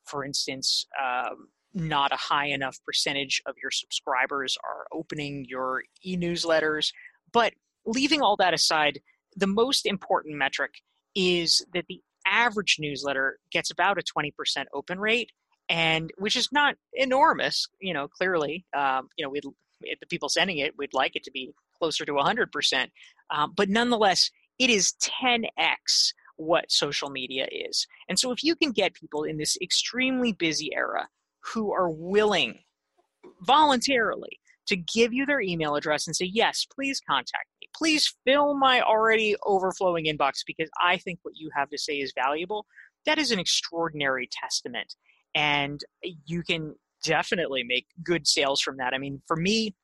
for 0.05 0.25
instance, 0.25 0.87
um, 1.03 1.49
not 1.75 2.13
a 2.13 2.17
high 2.17 2.47
enough 2.47 2.79
percentage 2.85 3.43
of 3.47 3.55
your 3.63 3.71
subscribers 3.71 4.57
are 4.65 4.87
opening 4.93 5.45
your 5.49 5.83
e 6.05 6.17
newsletters. 6.17 6.93
But 7.33 7.53
leaving 7.85 8.23
all 8.23 8.37
that 8.37 8.55
aside, 8.55 9.01
the 9.37 9.47
most 9.47 9.87
important 9.87 10.37
metric 10.37 10.73
is 11.15 11.65
that 11.75 11.85
the 11.89 12.01
average 12.27 12.77
newsletter 12.79 13.39
gets 13.51 13.71
about 13.71 13.99
a 13.99 14.03
20% 14.03 14.33
open 14.75 14.99
rate 14.99 15.31
and 15.69 16.13
which 16.19 16.37
is 16.37 16.49
not 16.53 16.75
enormous 16.95 17.69
you 17.81 17.93
know 17.93 18.09
clearly 18.09 18.65
um, 18.77 19.09
you 19.17 19.25
know 19.25 19.31
we 19.31 19.41
the 19.81 20.07
people 20.09 20.29
sending 20.29 20.59
it 20.59 20.77
would 20.79 20.95
like 20.95 21.17
it 21.17 21.25
to 21.25 21.31
be 21.31 21.53
closer 21.79 22.05
to 22.05 22.13
100% 22.13 22.87
um, 23.31 23.53
but 23.57 23.69
nonetheless 23.69 24.31
it 24.59 24.71
is 24.71 24.95
10x 25.03 26.13
what 26.37 26.71
social 26.71 27.11
media 27.11 27.47
is 27.51 27.87
and 28.09 28.19
so 28.19 28.31
if 28.31 28.45
you 28.45 28.55
can 28.55 28.71
get 28.71 28.95
people 28.95 29.25
in 29.25 29.39
this 29.39 29.57
extremely 29.63 30.33
busy 30.33 30.71
era 30.75 31.09
who 31.41 31.73
are 31.73 31.91
willing 31.91 32.59
voluntarily 33.43 34.41
to 34.67 34.77
give 34.77 35.13
you 35.13 35.25
their 35.25 35.41
email 35.41 35.77
address 35.77 36.07
and 36.07 36.15
say 36.15 36.25
yes 36.27 36.67
please 36.75 37.01
contact 37.09 37.49
me. 37.61 37.69
please 37.75 38.15
fill 38.27 38.55
my 38.55 38.81
already 38.83 39.37
overflowing 39.47 40.07
inbox 40.07 40.41
because 40.47 40.69
I 40.83 40.99
think 40.99 41.21
what 41.23 41.35
you 41.37 41.51
have 41.55 41.71
to 41.71 41.79
say 41.79 41.95
is 41.95 42.13
valuable. 42.15 42.67
That 43.07 43.19
is 43.19 43.31
an 43.31 43.39
extraordinary 43.39 44.29
testament. 44.31 44.95
And 45.35 45.81
you 46.03 46.43
can 46.43 46.75
definitely 47.07 47.63
make 47.65 47.87
good 48.03 48.27
sales 48.27 48.61
from 48.61 48.77
that. 48.79 48.93
I 48.95 48.99
mean, 48.99 49.23
for 49.27 49.37
me 49.37 49.75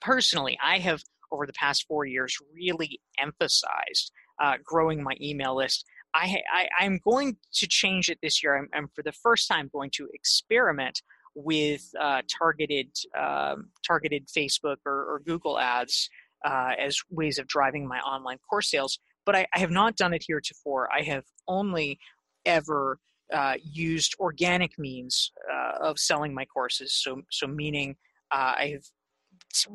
personally, 0.00 0.58
I 0.62 0.78
have 0.78 1.02
over 1.32 1.46
the 1.46 1.52
past 1.52 1.86
four 1.88 2.06
years 2.06 2.36
really 2.54 3.00
emphasized 3.18 4.12
uh, 4.40 4.54
growing 4.64 5.02
my 5.02 5.16
email 5.20 5.56
list. 5.56 5.84
I, 6.14 6.42
I, 6.80 6.84
am 6.84 6.98
going 7.04 7.36
to 7.54 7.66
change 7.66 8.08
it 8.08 8.18
this 8.22 8.42
year. 8.42 8.56
I'm, 8.56 8.68
I'm, 8.72 8.88
for 8.94 9.02
the 9.02 9.12
first 9.12 9.48
time 9.48 9.68
going 9.70 9.90
to 9.96 10.08
experiment 10.14 11.02
with 11.34 11.90
uh, 12.00 12.22
targeted 12.38 12.88
um, 13.18 13.68
targeted 13.86 14.28
Facebook 14.28 14.76
or, 14.86 15.04
or 15.04 15.20
Google 15.26 15.58
ads 15.58 16.08
uh, 16.44 16.70
as 16.78 16.98
ways 17.10 17.38
of 17.38 17.46
driving 17.46 17.86
my 17.86 17.98
online 18.00 18.38
course 18.48 18.70
sales. 18.70 18.98
But 19.26 19.36
I, 19.36 19.46
I, 19.54 19.58
have 19.58 19.70
not 19.70 19.96
done 19.96 20.14
it 20.14 20.24
heretofore. 20.26 20.88
I 20.90 21.02
have 21.02 21.24
only 21.46 21.98
ever 22.46 22.98
uh, 23.32 23.54
used 23.62 24.14
organic 24.18 24.78
means 24.78 25.32
uh, 25.52 25.84
of 25.84 25.98
selling 25.98 26.34
my 26.34 26.44
courses. 26.44 26.94
So, 26.94 27.22
so 27.30 27.46
meaning 27.46 27.96
uh, 28.30 28.54
I 28.56 28.70
have 28.74 28.84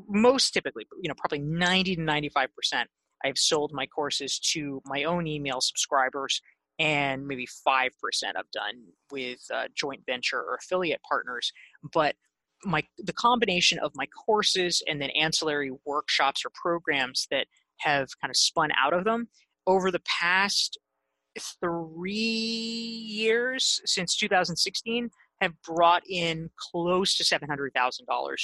most 0.09 0.51
typically, 0.51 0.85
you 1.01 1.09
know, 1.09 1.15
probably 1.17 1.39
90 1.39 1.95
to 1.95 2.01
95 2.01 2.55
percent. 2.55 2.89
I've 3.23 3.37
sold 3.37 3.71
my 3.73 3.85
courses 3.85 4.39
to 4.53 4.81
my 4.85 5.03
own 5.03 5.27
email 5.27 5.61
subscribers, 5.61 6.41
and 6.79 7.27
maybe 7.27 7.47
five 7.63 7.91
percent 8.01 8.37
I've 8.37 8.51
done 8.51 8.83
with 9.11 9.39
uh, 9.53 9.65
joint 9.75 10.01
venture 10.05 10.39
or 10.39 10.55
affiliate 10.55 11.01
partners. 11.07 11.51
But 11.93 12.15
my 12.63 12.83
the 12.97 13.13
combination 13.13 13.79
of 13.79 13.91
my 13.95 14.05
courses 14.07 14.81
and 14.87 15.01
then 15.01 15.09
ancillary 15.11 15.71
workshops 15.85 16.43
or 16.45 16.51
programs 16.53 17.27
that 17.31 17.47
have 17.79 18.09
kind 18.21 18.29
of 18.29 18.37
spun 18.37 18.69
out 18.79 18.93
of 18.93 19.03
them 19.03 19.27
over 19.67 19.91
the 19.91 20.01
past 20.05 20.77
three 21.39 22.11
years 22.11 23.81
since 23.85 24.15
2016 24.15 25.09
have 25.41 25.53
brought 25.63 26.03
in 26.07 26.49
close 26.57 27.15
to 27.17 27.23
$700,000 27.23 27.71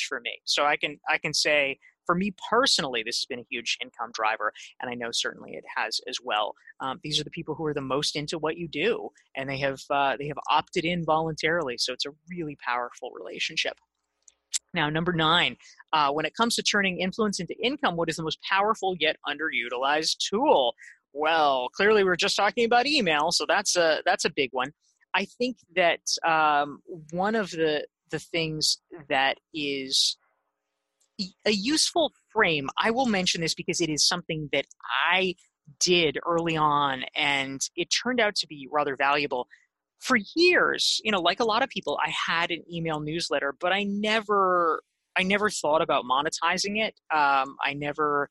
for 0.08 0.20
me. 0.20 0.40
So 0.46 0.66
I 0.66 0.78
can 0.78 1.00
I 1.10 1.18
can 1.18 1.34
say 1.34 1.78
for 2.08 2.16
me 2.16 2.34
personally, 2.50 3.04
this 3.04 3.20
has 3.20 3.26
been 3.26 3.40
a 3.40 3.48
huge 3.50 3.78
income 3.82 4.12
driver, 4.14 4.52
and 4.82 4.90
I 4.90 4.96
know 4.96 5.12
certainly 5.12 5.52
it 5.52 5.66
has 5.76 6.00
as 6.08 6.18
well. 6.24 6.56
Um, 6.80 7.00
these 7.04 7.20
are 7.20 7.24
the 7.24 7.30
people 7.30 7.54
who 7.54 7.66
are 7.66 7.74
the 7.74 7.82
most 7.82 8.16
into 8.16 8.40
what 8.40 8.58
you 8.58 8.68
do, 8.68 9.10
and 9.36 9.48
they 9.48 9.58
have 9.60 9.82
uh, 9.92 10.16
they 10.18 10.28
have 10.28 10.40
opted 10.50 10.86
in 10.86 11.06
voluntarily. 11.06 11.78
So 11.78 11.94
it's 11.94 12.06
a 12.06 12.16
really 12.30 12.58
powerful 12.66 13.12
relationship. 13.12 13.78
Now, 14.74 14.90
number 14.90 15.14
nine, 15.14 15.58
uh, 15.94 16.12
when 16.12 16.26
it 16.26 16.36
comes 16.36 16.56
to 16.56 16.64
turning 16.64 17.00
influence 17.00 17.40
into 17.40 17.56
income, 17.62 17.96
what 17.96 18.10
is 18.10 18.18
the 18.18 18.24
most 18.24 18.42
powerful 18.42 18.96
yet 19.00 19.18
underutilized 19.28 20.18
tool? 20.18 20.76
Well, 21.18 21.70
clearly 21.74 22.04
we're 22.04 22.16
just 22.16 22.36
talking 22.36 22.66
about 22.66 22.86
email, 22.86 23.32
so 23.32 23.46
that's 23.48 23.76
a 23.76 24.02
that's 24.06 24.26
a 24.26 24.30
big 24.30 24.50
one. 24.52 24.72
I 25.14 25.26
think 25.26 25.58
that 25.76 26.02
um, 26.26 26.80
one 27.12 27.36
of 27.36 27.50
the 27.52 27.86
the 28.12 28.20
things 28.20 28.80
that 29.10 29.38
is 29.54 30.18
a 31.46 31.52
useful 31.52 32.12
frame. 32.32 32.70
I 32.78 32.92
will 32.92 33.08
mention 33.08 33.42
this 33.42 33.56
because 33.56 33.82
it 33.82 33.90
is 33.90 34.08
something 34.08 34.50
that 34.54 34.66
I 35.12 35.34
did 35.80 36.20
early 36.26 36.56
on, 36.56 37.04
and 37.16 37.60
it 37.76 37.88
turned 37.88 38.20
out 38.20 38.36
to 38.36 38.48
be 38.48 38.68
rather 38.72 38.96
valuable 38.96 39.48
for 40.00 40.18
years, 40.36 41.02
you 41.04 41.12
know, 41.12 41.20
like 41.20 41.40
a 41.40 41.46
lot 41.46 41.64
of 41.64 41.70
people, 41.70 41.98
I 42.06 42.12
had 42.12 42.52
an 42.52 42.64
email 42.72 43.00
newsletter, 43.00 43.54
but 43.60 43.74
I 43.74 43.84
never, 43.84 44.84
I 45.16 45.24
never 45.24 45.50
thought 45.50 45.82
about 45.82 46.06
monetizing 46.06 46.78
it. 46.78 46.94
Um, 47.12 47.56
I 47.64 47.74
never 47.74 48.30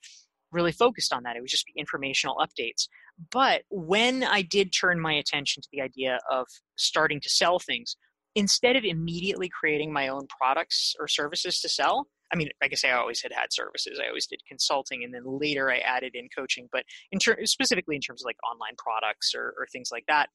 really 0.52 0.72
focused 0.72 1.12
on 1.12 1.22
that. 1.24 1.36
It 1.36 1.40
would 1.40 1.50
just 1.50 1.66
be 1.66 1.72
informational 1.76 2.36
updates. 2.36 2.88
But 3.30 3.62
when 3.70 4.24
I 4.24 4.42
did 4.42 4.72
turn 4.72 5.00
my 5.00 5.14
attention 5.14 5.62
to 5.62 5.68
the 5.72 5.80
idea 5.80 6.18
of 6.30 6.46
starting 6.76 7.20
to 7.20 7.28
sell 7.28 7.58
things, 7.58 7.96
instead 8.34 8.76
of 8.76 8.84
immediately 8.84 9.48
creating 9.48 9.92
my 9.92 10.08
own 10.08 10.26
products 10.38 10.94
or 11.00 11.08
services 11.08 11.60
to 11.60 11.68
sell, 11.68 12.06
I 12.32 12.36
mean, 12.36 12.50
I 12.62 12.68
guess 12.68 12.84
I 12.84 12.90
always 12.90 13.22
had 13.22 13.32
had 13.32 13.52
services. 13.52 14.00
I 14.02 14.08
always 14.08 14.26
did 14.26 14.40
consulting, 14.48 15.04
and 15.04 15.14
then 15.14 15.22
later 15.24 15.70
I 15.70 15.78
added 15.78 16.14
in 16.14 16.28
coaching. 16.36 16.68
But 16.72 16.84
in 17.12 17.18
ter- 17.18 17.44
specifically 17.44 17.94
in 17.96 18.02
terms 18.02 18.22
of 18.22 18.26
like 18.26 18.36
online 18.50 18.74
products 18.76 19.32
or, 19.34 19.54
or 19.58 19.66
things 19.72 19.90
like 19.92 20.04
that, 20.08 20.28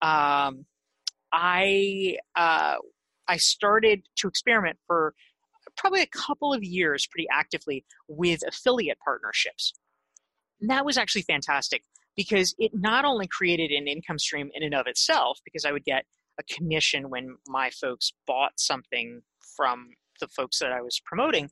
um, 0.00 0.64
I 1.32 2.16
uh, 2.34 2.76
I 3.28 3.36
started 3.36 4.02
to 4.16 4.28
experiment 4.28 4.78
for 4.86 5.14
probably 5.76 6.02
a 6.02 6.06
couple 6.06 6.52
of 6.52 6.62
years 6.62 7.06
pretty 7.06 7.26
actively 7.32 7.84
with 8.08 8.40
affiliate 8.46 8.98
partnerships. 9.04 9.72
And 10.60 10.70
that 10.70 10.84
was 10.84 10.96
actually 10.96 11.22
fantastic 11.22 11.82
because 12.16 12.54
it 12.58 12.72
not 12.74 13.04
only 13.04 13.26
created 13.26 13.70
an 13.70 13.88
income 13.88 14.18
stream 14.18 14.50
in 14.54 14.62
and 14.62 14.74
of 14.74 14.86
itself, 14.86 15.40
because 15.44 15.64
I 15.64 15.72
would 15.72 15.84
get 15.84 16.04
a 16.38 16.42
commission 16.44 17.10
when 17.10 17.36
my 17.46 17.70
folks 17.70 18.12
bought 18.26 18.52
something 18.56 19.22
from 19.56 19.90
the 20.20 20.28
folks 20.28 20.58
that 20.60 20.72
I 20.72 20.80
was 20.80 21.00
promoting, 21.04 21.50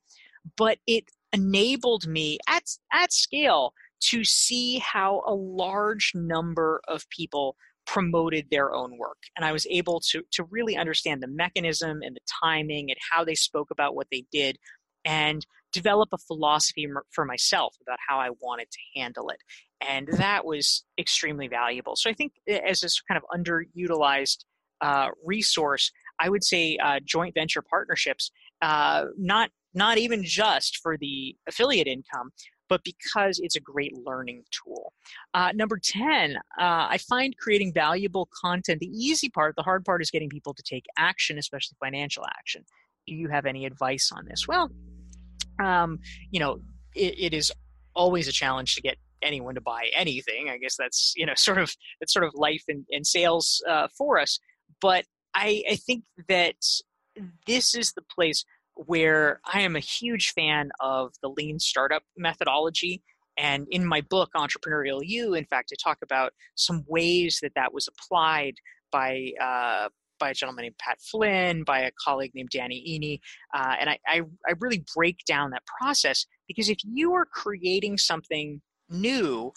but 0.57 0.79
it 0.87 1.05
enabled 1.33 2.07
me 2.07 2.39
at, 2.49 2.65
at 2.93 3.13
scale 3.13 3.73
to 4.11 4.25
see 4.25 4.79
how 4.79 5.23
a 5.27 5.35
large 5.35 6.13
number 6.15 6.81
of 6.89 7.09
people 7.09 7.57
promoted 7.87 8.47
their 8.51 8.73
own 8.73 8.97
work. 8.99 9.19
And 9.37 9.45
I 9.45 9.53
was 9.53 9.67
able 9.71 10.01
to, 10.11 10.23
to 10.33 10.45
really 10.45 10.77
understand 10.77 11.23
the 11.23 11.29
mechanism 11.29 12.01
and 12.03 12.17
the 12.17 12.21
timing 12.43 12.91
and 12.91 12.99
how 13.11 13.25
they 13.25 13.35
spoke 13.35 13.71
about 13.71 13.95
what 13.95 14.07
they 14.11 14.25
did 14.33 14.57
and 15.05 15.45
develop 15.73 16.11
a 16.13 16.19
philosophy 16.19 16.87
for 17.11 17.25
myself 17.25 17.77
about 17.83 17.99
how 18.07 18.19
I 18.19 18.31
wanted 18.41 18.71
to 18.71 19.01
handle 19.01 19.31
it. 19.31 19.39
And 19.87 20.09
that 20.13 20.45
was 20.45 20.85
extremely 20.99 21.49
valuable. 21.49 21.97
So 21.97 22.09
I 22.09 22.13
think 22.13 22.33
as 22.49 22.81
this 22.81 23.01
kind 23.01 23.21
of 23.21 23.25
underutilized 23.37 24.45
uh, 24.81 25.09
resource, 25.25 25.91
I 26.21 26.29
would 26.29 26.45
say 26.45 26.77
uh, 26.77 27.01
joint 27.05 27.35
venture 27.35 27.63
partnerships, 27.63 28.31
uh, 28.61 29.07
not 29.19 29.51
not 29.75 29.97
even 29.97 30.23
just 30.23 30.79
for 30.83 30.99
the 30.99 31.35
affiliate 31.49 31.87
income, 31.87 32.31
but 32.73 32.83
because 32.85 33.39
it's 33.39 33.55
a 33.55 33.61
great 33.61 33.93
learning 33.99 34.45
tool. 34.51 34.95
Uh, 35.35 35.51
number 35.55 35.79
10, 35.79 36.37
uh, 36.37 36.41
I 36.59 36.97
find 36.97 37.37
creating 37.37 37.75
valuable 37.75 38.31
content 38.43 38.81
the 38.81 38.87
easy 38.87 39.29
part. 39.29 39.57
The 39.57 39.63
hard 39.63 39.85
part 39.85 40.01
is 40.01 40.11
getting 40.11 40.31
people 40.31 40.55
to 40.55 40.63
take 40.63 40.87
action, 40.97 41.37
especially 41.37 41.77
financial 41.79 42.25
action. 42.25 42.65
Do 43.07 43.15
you 43.15 43.29
have 43.29 43.45
any 43.45 43.67
advice 43.67 44.11
on 44.11 44.25
this? 44.25 44.49
Well, 44.49 44.71
um, 45.63 45.99
you 46.31 46.41
know, 46.41 46.61
it, 46.95 47.15
it 47.19 47.35
is 47.35 47.53
always 47.95 48.27
a 48.27 48.33
challenge 48.33 48.75
to 48.77 48.81
get 48.81 48.97
anyone 49.21 49.55
to 49.57 49.61
buy 49.61 49.91
anything. 49.95 50.49
I 50.49 50.57
guess 50.57 50.77
that's 50.79 51.13
you 51.15 51.27
know 51.27 51.35
sort 51.37 51.59
of 51.59 51.77
that's 52.01 52.15
sort 52.15 52.25
of 52.25 52.33
life 52.35 52.65
and, 52.69 52.87
and 52.91 53.07
sales 53.07 53.63
uh, 53.69 53.89
for 53.99 54.19
us. 54.19 54.39
But 54.81 55.05
I, 55.35 55.63
I 55.71 55.77
think 55.77 56.05
that 56.27 56.57
this 57.47 57.75
is 57.75 57.93
the 57.93 58.01
place 58.01 58.47
where 58.87 59.41
I 59.53 59.61
am 59.61 59.77
a 59.77 59.81
huge 59.81 60.33
fan 60.33 60.71
of 60.81 61.13
the 61.23 61.29
lean 61.29 61.59
startup 61.59 62.03
methodology. 62.17 63.03
And 63.39 63.67
in 63.71 63.87
my 63.87 64.03
book, 64.03 64.31
Entrepreneurial 64.37 65.01
You, 65.03 65.35
in 65.35 65.47
fact, 65.47 65.73
I 65.73 65.77
talk 65.83 65.99
about 66.03 66.33
some 66.55 66.85
ways 66.87 67.39
that 67.43 67.53
that 67.55 67.73
was 67.73 67.89
applied 67.89 68.55
by 68.91 69.31
uh, 69.41 69.89
by 70.19 70.31
a 70.31 70.35
gentleman 70.35 70.63
named 70.63 70.79
Pat 70.79 70.99
Flynn, 71.01 71.65
by 71.65 71.81
a 71.81 71.91
colleague 72.03 72.31
named 72.33 72.51
Danny 72.51 72.81
Iny, 72.97 73.19
uh, 73.59 73.75
and 73.81 73.91
I, 73.91 73.99
I, 74.07 74.21
I 74.47 74.53
really 74.61 74.85
break 74.95 75.19
down 75.27 75.51
that 75.51 75.65
process 75.67 76.27
because 76.47 76.69
if 76.69 76.79
you 76.85 77.13
are 77.15 77.25
creating 77.25 77.99
something 77.99 78.61
new, 78.89 79.53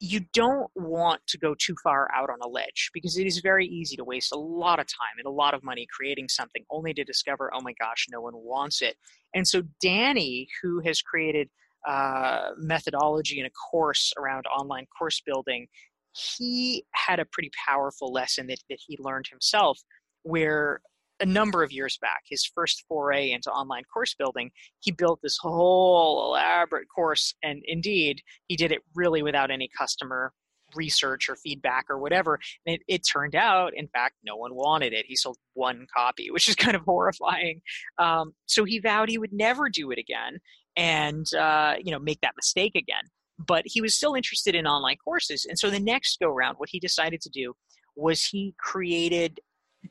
you 0.00 0.20
don't 0.32 0.70
want 0.74 1.20
to 1.28 1.38
go 1.38 1.54
too 1.58 1.74
far 1.82 2.08
out 2.14 2.28
on 2.28 2.38
a 2.42 2.48
ledge 2.48 2.90
because 2.92 3.16
it 3.16 3.26
is 3.26 3.38
very 3.38 3.66
easy 3.66 3.96
to 3.96 4.04
waste 4.04 4.32
a 4.32 4.38
lot 4.38 4.78
of 4.80 4.86
time 4.86 5.16
and 5.18 5.26
a 5.26 5.30
lot 5.30 5.54
of 5.54 5.62
money 5.62 5.86
creating 5.90 6.28
something 6.28 6.64
only 6.70 6.92
to 6.92 7.04
discover, 7.04 7.50
oh 7.54 7.60
my 7.60 7.72
gosh, 7.80 8.06
no 8.10 8.20
one 8.20 8.34
wants 8.34 8.82
it. 8.82 8.96
And 9.34 9.46
so 9.46 9.62
Danny, 9.80 10.48
who 10.62 10.80
has 10.80 11.00
created 11.00 11.48
uh, 11.88 12.50
methodology 12.56 13.38
and 13.38 13.46
a 13.46 13.50
course 13.50 14.12
around 14.18 14.46
online 14.46 14.86
course 14.98 15.22
building, 15.24 15.68
he 16.12 16.84
had 16.92 17.18
a 17.18 17.24
pretty 17.24 17.50
powerful 17.66 18.12
lesson 18.12 18.46
that, 18.48 18.60
that 18.68 18.78
he 18.86 18.96
learned 19.00 19.26
himself 19.28 19.80
where 20.22 20.80
a 21.24 21.26
number 21.26 21.62
of 21.62 21.72
years 21.72 21.96
back, 22.00 22.22
his 22.28 22.44
first 22.44 22.84
foray 22.86 23.30
into 23.30 23.50
online 23.50 23.84
course 23.92 24.14
building, 24.14 24.50
he 24.80 24.90
built 24.90 25.20
this 25.22 25.38
whole 25.40 26.26
elaborate 26.26 26.86
course. 26.94 27.34
And 27.42 27.62
indeed, 27.64 28.20
he 28.46 28.56
did 28.56 28.72
it 28.72 28.82
really 28.94 29.22
without 29.22 29.50
any 29.50 29.70
customer 29.76 30.32
research 30.74 31.28
or 31.28 31.36
feedback 31.36 31.86
or 31.88 31.98
whatever. 31.98 32.38
And 32.66 32.76
it, 32.76 32.82
it 32.88 33.02
turned 33.10 33.34
out, 33.34 33.72
in 33.74 33.88
fact, 33.88 34.16
no 34.24 34.36
one 34.36 34.54
wanted 34.54 34.92
it. 34.92 35.06
He 35.06 35.16
sold 35.16 35.38
one 35.54 35.86
copy, 35.96 36.30
which 36.30 36.48
is 36.48 36.56
kind 36.56 36.76
of 36.76 36.82
horrifying. 36.86 37.62
Um, 37.98 38.32
so 38.46 38.64
he 38.64 38.80
vowed 38.80 39.08
he 39.08 39.18
would 39.18 39.32
never 39.32 39.70
do 39.70 39.90
it 39.92 39.98
again 39.98 40.38
and 40.76 41.32
uh, 41.34 41.74
you 41.80 41.92
know 41.92 42.00
make 42.00 42.20
that 42.20 42.34
mistake 42.36 42.72
again 42.74 43.04
but 43.38 43.64
he 43.66 43.80
was 43.80 43.96
still 43.96 44.14
interested 44.14 44.54
in 44.54 44.66
online 44.66 44.96
courses. 45.04 45.44
And 45.44 45.58
so 45.58 45.70
the 45.70 45.80
next 45.80 46.20
go 46.20 46.28
round, 46.28 46.58
what 46.58 46.68
he 46.70 46.78
decided 46.78 47.20
to 47.22 47.30
do 47.30 47.54
was 47.96 48.24
he 48.24 48.54
created 48.58 49.40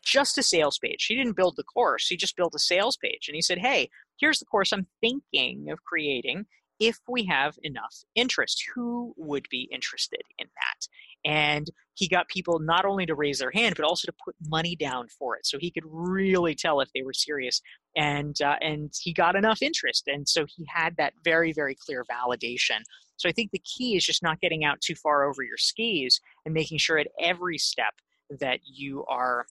just 0.01 0.37
a 0.37 0.43
sales 0.43 0.77
page. 0.77 1.05
He 1.05 1.15
didn't 1.15 1.35
build 1.35 1.55
the 1.57 1.63
course, 1.63 2.07
he 2.07 2.17
just 2.17 2.35
built 2.35 2.55
a 2.55 2.59
sales 2.59 2.97
page. 2.97 3.27
And 3.27 3.35
he 3.35 3.41
said, 3.41 3.59
Hey, 3.59 3.89
here's 4.19 4.39
the 4.39 4.45
course 4.45 4.71
I'm 4.71 4.87
thinking 5.01 5.69
of 5.71 5.83
creating 5.83 6.45
if 6.79 6.97
we 7.07 7.25
have 7.25 7.55
enough 7.63 7.95
interest. 8.15 8.63
Who 8.75 9.13
would 9.17 9.45
be 9.49 9.69
interested 9.71 10.21
in 10.39 10.47
that? 10.47 10.87
And 11.29 11.67
he 11.93 12.07
got 12.07 12.27
people 12.27 12.59
not 12.59 12.83
only 12.83 13.05
to 13.05 13.15
raise 13.15 13.39
their 13.39 13.51
hand, 13.51 13.75
but 13.77 13.85
also 13.85 14.07
to 14.07 14.15
put 14.25 14.35
money 14.47 14.75
down 14.75 15.07
for 15.07 15.37
it. 15.37 15.45
So 15.45 15.57
he 15.59 15.71
could 15.71 15.85
really 15.85 16.55
tell 16.55 16.81
if 16.81 16.89
they 16.93 17.03
were 17.03 17.13
serious. 17.13 17.61
And, 17.95 18.35
uh, 18.41 18.55
and 18.59 18.91
he 18.99 19.13
got 19.13 19.35
enough 19.35 19.61
interest. 19.61 20.07
And 20.07 20.27
so 20.27 20.45
he 20.45 20.65
had 20.67 20.97
that 20.97 21.13
very, 21.23 21.53
very 21.53 21.75
clear 21.75 22.03
validation 22.03 22.81
so 23.17 23.29
I 23.29 23.31
think 23.31 23.51
the 23.51 23.59
key 23.63 23.95
is 23.95 24.05
just 24.05 24.23
not 24.23 24.41
getting 24.41 24.65
out 24.65 24.81
too 24.81 24.95
far 24.95 25.23
over 25.23 25.43
your 25.43 25.57
skis 25.57 26.19
and 26.45 26.53
making 26.53 26.77
sure 26.77 26.97
at 26.97 27.07
every 27.19 27.57
step 27.57 27.93
that 28.39 28.59
you 28.65 29.05
are 29.05 29.45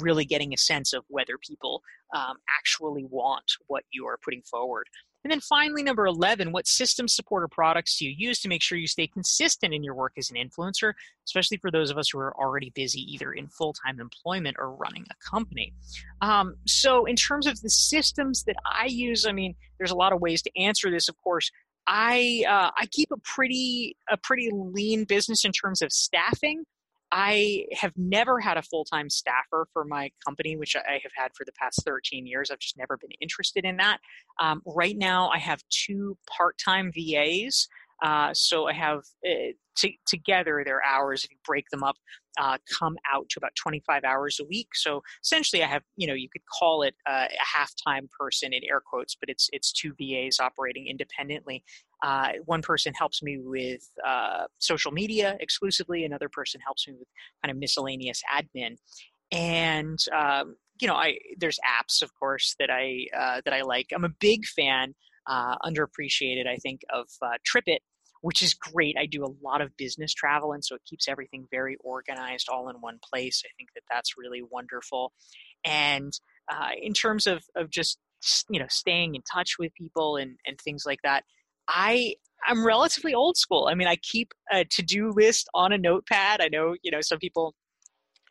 really 0.00 0.24
getting 0.24 0.52
a 0.52 0.56
sense 0.56 0.92
of 0.92 1.04
whether 1.08 1.38
people 1.38 1.82
um, 2.14 2.36
actually 2.58 3.04
want 3.04 3.44
what 3.66 3.84
you 3.90 4.06
are 4.06 4.18
putting 4.22 4.42
forward. 4.42 4.86
And 5.24 5.32
then 5.32 5.40
finally, 5.40 5.82
number 5.82 6.06
11, 6.06 6.52
what 6.52 6.68
systems, 6.68 7.14
support, 7.14 7.42
or 7.42 7.48
products 7.48 7.98
do 7.98 8.06
you 8.06 8.14
use 8.16 8.40
to 8.40 8.48
make 8.48 8.62
sure 8.62 8.78
you 8.78 8.86
stay 8.86 9.08
consistent 9.08 9.74
in 9.74 9.82
your 9.82 9.94
work 9.94 10.12
as 10.16 10.30
an 10.30 10.36
influencer, 10.36 10.92
especially 11.26 11.56
for 11.56 11.70
those 11.70 11.90
of 11.90 11.98
us 11.98 12.10
who 12.10 12.18
are 12.18 12.34
already 12.40 12.70
busy 12.70 13.00
either 13.12 13.32
in 13.32 13.48
full 13.48 13.72
time 13.72 14.00
employment 14.00 14.56
or 14.60 14.72
running 14.72 15.04
a 15.10 15.30
company? 15.30 15.74
Um, 16.20 16.54
so, 16.66 17.04
in 17.04 17.16
terms 17.16 17.46
of 17.46 17.60
the 17.60 17.68
systems 17.68 18.44
that 18.44 18.56
I 18.64 18.86
use, 18.86 19.26
I 19.26 19.32
mean, 19.32 19.56
there's 19.78 19.90
a 19.90 19.96
lot 19.96 20.12
of 20.12 20.20
ways 20.20 20.40
to 20.42 20.50
answer 20.56 20.90
this, 20.90 21.08
of 21.08 21.16
course. 21.22 21.50
I 21.88 22.44
uh, 22.48 22.70
I 22.76 22.86
keep 22.92 23.10
a 23.10 23.18
pretty 23.18 23.96
a 24.10 24.16
pretty 24.16 24.50
lean 24.52 25.04
business 25.04 25.44
in 25.44 25.52
terms 25.52 25.82
of 25.82 25.92
staffing. 25.92 26.64
I 27.10 27.66
have 27.72 27.92
never 27.96 28.38
had 28.40 28.56
a 28.56 28.62
full 28.62 28.84
time 28.84 29.08
staffer 29.08 29.66
for 29.72 29.84
my 29.84 30.10
company, 30.24 30.56
which 30.56 30.76
I 30.76 31.00
have 31.02 31.12
had 31.14 31.30
for 31.34 31.44
the 31.44 31.52
past 31.52 31.82
13 31.84 32.26
years. 32.26 32.50
I've 32.50 32.58
just 32.58 32.76
never 32.76 32.96
been 32.96 33.10
interested 33.20 33.64
in 33.64 33.76
that. 33.78 33.98
Um, 34.40 34.62
right 34.66 34.96
now, 34.96 35.30
I 35.30 35.38
have 35.38 35.62
two 35.70 36.16
part 36.30 36.58
time 36.58 36.92
VAs. 36.92 37.68
Uh, 38.02 38.32
so 38.32 38.68
I 38.68 38.72
have 38.74 39.00
uh, 39.26 39.52
t- 39.76 39.98
together 40.06 40.62
their 40.64 40.84
hours, 40.84 41.24
if 41.24 41.30
you 41.30 41.36
break 41.44 41.68
them 41.70 41.82
up, 41.82 41.96
uh, 42.38 42.58
come 42.78 42.96
out 43.12 43.28
to 43.30 43.38
about 43.38 43.54
25 43.56 44.04
hours 44.04 44.38
a 44.40 44.44
week. 44.44 44.68
So 44.74 45.02
essentially, 45.22 45.62
I 45.62 45.66
have, 45.66 45.82
you 45.96 46.06
know, 46.06 46.14
you 46.14 46.28
could 46.30 46.42
call 46.58 46.82
it 46.82 46.94
uh, 47.08 47.26
a 47.30 47.58
half-time 47.58 48.08
person 48.18 48.52
in 48.52 48.62
air 48.70 48.80
quotes, 48.80 49.16
but 49.16 49.28
it's 49.28 49.48
it's 49.52 49.72
two 49.72 49.92
VAs 49.98 50.38
operating 50.40 50.86
independently. 50.86 51.64
Uh, 52.02 52.28
one 52.44 52.62
person 52.62 52.94
helps 52.94 53.22
me 53.22 53.38
with 53.42 53.88
uh, 54.06 54.44
social 54.58 54.92
media 54.92 55.36
exclusively. 55.40 56.04
Another 56.04 56.28
person 56.28 56.60
helps 56.60 56.86
me 56.86 56.94
with 56.98 57.08
kind 57.42 57.50
of 57.50 57.58
miscellaneous 57.58 58.22
admin. 58.32 58.76
And 59.32 59.98
um, 60.16 60.56
you 60.80 60.86
know, 60.86 60.94
I 60.94 61.18
there's 61.38 61.58
apps, 61.66 62.02
of 62.02 62.10
course, 62.18 62.54
that 62.60 62.70
I 62.70 63.06
uh, 63.16 63.40
that 63.44 63.52
I 63.52 63.62
like. 63.62 63.88
I'm 63.92 64.04
a 64.04 64.14
big 64.20 64.46
fan, 64.46 64.94
uh, 65.26 65.56
underappreciated, 65.64 66.46
I 66.46 66.56
think, 66.56 66.82
of 66.92 67.08
TripIt 67.22 67.78
which 68.20 68.42
is 68.42 68.54
great. 68.54 68.96
I 68.98 69.06
do 69.06 69.24
a 69.24 69.34
lot 69.42 69.60
of 69.60 69.76
business 69.76 70.12
travel, 70.12 70.52
and 70.52 70.64
so 70.64 70.74
it 70.74 70.82
keeps 70.84 71.08
everything 71.08 71.46
very 71.50 71.76
organized 71.80 72.48
all 72.48 72.68
in 72.68 72.76
one 72.76 72.98
place. 73.02 73.42
I 73.44 73.50
think 73.56 73.70
that 73.74 73.84
that's 73.90 74.16
really 74.16 74.42
wonderful. 74.42 75.12
And 75.64 76.12
uh, 76.50 76.70
in 76.80 76.92
terms 76.92 77.26
of, 77.26 77.42
of 77.56 77.70
just 77.70 77.98
you 78.50 78.58
know 78.58 78.66
staying 78.68 79.14
in 79.14 79.22
touch 79.22 79.56
with 79.58 79.72
people 79.74 80.16
and, 80.16 80.36
and 80.46 80.60
things 80.60 80.84
like 80.86 81.00
that, 81.02 81.24
I 81.68 82.14
I'm 82.46 82.64
relatively 82.64 83.14
old 83.14 83.36
school. 83.36 83.68
I 83.70 83.74
mean, 83.74 83.88
I 83.88 83.96
keep 83.96 84.32
a 84.50 84.64
to-do 84.64 85.10
list 85.10 85.48
on 85.54 85.72
a 85.72 85.78
notepad. 85.78 86.40
I 86.40 86.48
know 86.48 86.74
you 86.82 86.90
know 86.90 87.00
some 87.00 87.18
people 87.18 87.54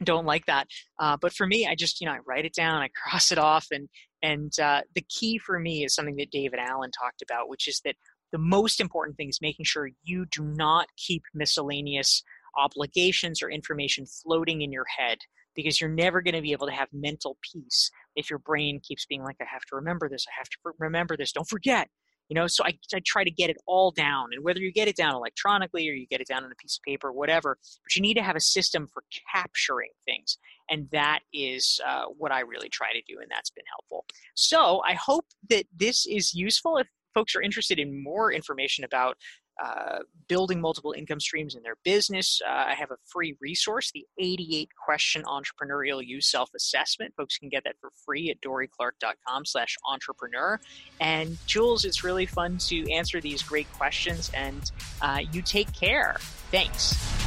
don't 0.03 0.25
like 0.25 0.45
that, 0.45 0.67
uh, 0.99 1.17
but 1.19 1.33
for 1.33 1.47
me, 1.47 1.67
I 1.67 1.75
just 1.75 2.01
you 2.01 2.07
know 2.07 2.13
I 2.13 2.19
write 2.27 2.45
it 2.45 2.53
down, 2.53 2.81
I 2.81 2.89
cross 3.09 3.31
it 3.31 3.37
off, 3.37 3.67
and 3.71 3.89
and 4.21 4.51
uh, 4.59 4.81
the 4.95 5.05
key 5.09 5.37
for 5.37 5.59
me 5.59 5.85
is 5.85 5.93
something 5.93 6.15
that 6.17 6.31
David 6.31 6.59
Allen 6.59 6.91
talked 6.91 7.21
about, 7.21 7.49
which 7.49 7.67
is 7.67 7.81
that 7.85 7.95
the 8.31 8.37
most 8.37 8.79
important 8.79 9.17
thing 9.17 9.29
is 9.29 9.39
making 9.41 9.65
sure 9.65 9.89
you 10.03 10.25
do 10.31 10.43
not 10.43 10.87
keep 10.97 11.23
miscellaneous 11.33 12.23
obligations 12.57 13.41
or 13.41 13.49
information 13.49 14.05
floating 14.05 14.61
in 14.61 14.71
your 14.71 14.85
head 14.97 15.19
because 15.55 15.81
you're 15.81 15.89
never 15.89 16.21
going 16.21 16.35
to 16.35 16.41
be 16.41 16.51
able 16.51 16.67
to 16.67 16.73
have 16.73 16.87
mental 16.93 17.37
peace 17.41 17.89
if 18.15 18.29
your 18.29 18.39
brain 18.39 18.79
keeps 18.81 19.05
being 19.05 19.23
like, 19.23 19.37
I 19.41 19.45
have 19.51 19.63
to 19.69 19.75
remember 19.75 20.09
this, 20.09 20.25
I 20.27 20.37
have 20.37 20.49
to 20.49 20.57
remember 20.79 21.17
this, 21.17 21.31
don't 21.31 21.47
forget. 21.47 21.89
You 22.29 22.35
know, 22.35 22.47
so 22.47 22.65
I, 22.65 22.77
I 22.93 23.01
try 23.05 23.23
to 23.23 23.31
get 23.31 23.49
it 23.49 23.55
all 23.65 23.89
down, 23.89 24.27
and 24.33 24.43
whether 24.43 24.59
you 24.59 24.73
get 24.73 24.89
it 24.89 24.97
down 24.97 25.15
electronically 25.15 25.87
or 25.87 25.93
you 25.93 26.05
get 26.07 26.19
it 26.19 26.27
down 26.27 26.43
on 26.43 26.51
a 26.51 26.55
piece 26.55 26.77
of 26.77 26.83
paper, 26.83 27.09
whatever, 27.09 27.57
but 27.83 27.95
you 27.95 28.01
need 28.01 28.15
to 28.15 28.21
have 28.21 28.35
a 28.35 28.41
system 28.41 28.85
for 28.85 29.01
capturing 29.33 29.91
things, 30.05 30.37
and 30.69 30.89
that 30.91 31.19
is 31.31 31.79
uh, 31.87 32.03
what 32.17 32.33
I 32.33 32.41
really 32.41 32.67
try 32.67 32.91
to 32.91 33.01
do, 33.07 33.19
and 33.21 33.31
that's 33.31 33.49
been 33.49 33.63
helpful. 33.69 34.05
So 34.35 34.81
I 34.85 34.95
hope 34.95 35.27
that 35.49 35.67
this 35.73 36.05
is 36.05 36.33
useful. 36.33 36.75
If 36.75 36.87
folks 37.17 37.35
are 37.35 37.41
interested 37.41 37.79
in 37.79 38.03
more 38.03 38.31
information 38.31 38.83
about 38.83 39.17
uh, 39.63 39.99
building 40.27 40.61
multiple 40.61 40.93
income 40.95 41.19
streams 41.19 41.55
in 41.55 41.63
their 41.63 41.77
business, 41.83 42.39
uh, 42.47 42.51
I 42.51 42.75
have 42.75 42.91
a 42.91 42.97
free 43.07 43.35
resource, 43.41 43.89
the 43.91 44.05
88 44.19 44.69
question 44.85 45.23
entrepreneurial 45.23 46.05
you 46.05 46.21
self-assessment. 46.21 47.15
Folks 47.17 47.39
can 47.39 47.49
get 47.49 47.63
that 47.63 47.75
for 47.81 47.89
free 48.05 48.29
at 48.29 48.39
dorieclark.com 48.41 49.45
slash 49.45 49.75
entrepreneur. 49.89 50.59
And 51.01 51.39
Jules, 51.47 51.85
it's 51.85 52.03
really 52.03 52.27
fun 52.27 52.59
to 52.67 52.91
answer 52.91 53.19
these 53.19 53.41
great 53.41 53.71
questions 53.73 54.29
and 54.35 54.71
uh, 55.01 55.21
you 55.31 55.41
take 55.41 55.73
care. 55.73 56.17
Thanks. 56.51 57.26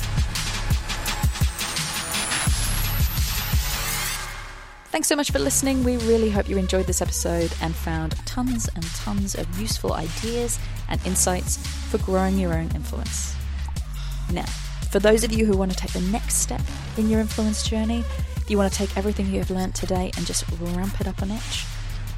Thanks 4.91 5.07
so 5.07 5.15
much 5.15 5.31
for 5.31 5.39
listening. 5.39 5.85
We 5.85 5.99
really 5.99 6.31
hope 6.31 6.49
you 6.49 6.59
enjoyed 6.59 6.87
this 6.87 7.01
episode 7.01 7.53
and 7.63 7.77
found 7.77 8.17
tons 8.27 8.69
and 8.75 8.85
tons 8.87 9.37
of 9.37 9.47
useful 9.61 9.93
ideas 9.93 10.59
and 10.89 11.01
insights 11.07 11.59
for 11.59 11.99
growing 11.99 12.37
your 12.37 12.53
own 12.55 12.73
influence. 12.75 13.37
Now, 14.33 14.47
for 14.91 14.99
those 14.99 15.23
of 15.23 15.31
you 15.31 15.47
who 15.47 15.57
want 15.57 15.71
to 15.71 15.77
take 15.77 15.93
the 15.93 16.01
next 16.11 16.39
step 16.39 16.61
in 16.97 17.09
your 17.09 17.21
influence 17.21 17.69
journey, 17.69 18.03
you 18.49 18.59
want 18.59 18.73
to 18.73 18.77
take 18.77 18.97
everything 18.97 19.27
you 19.27 19.39
have 19.39 19.53
learned 19.53 19.77
today 19.77 20.11
and 20.17 20.27
just 20.27 20.45
ramp 20.59 21.01
it 21.01 21.07
up 21.07 21.23
a 21.23 21.27
notch, 21.27 21.67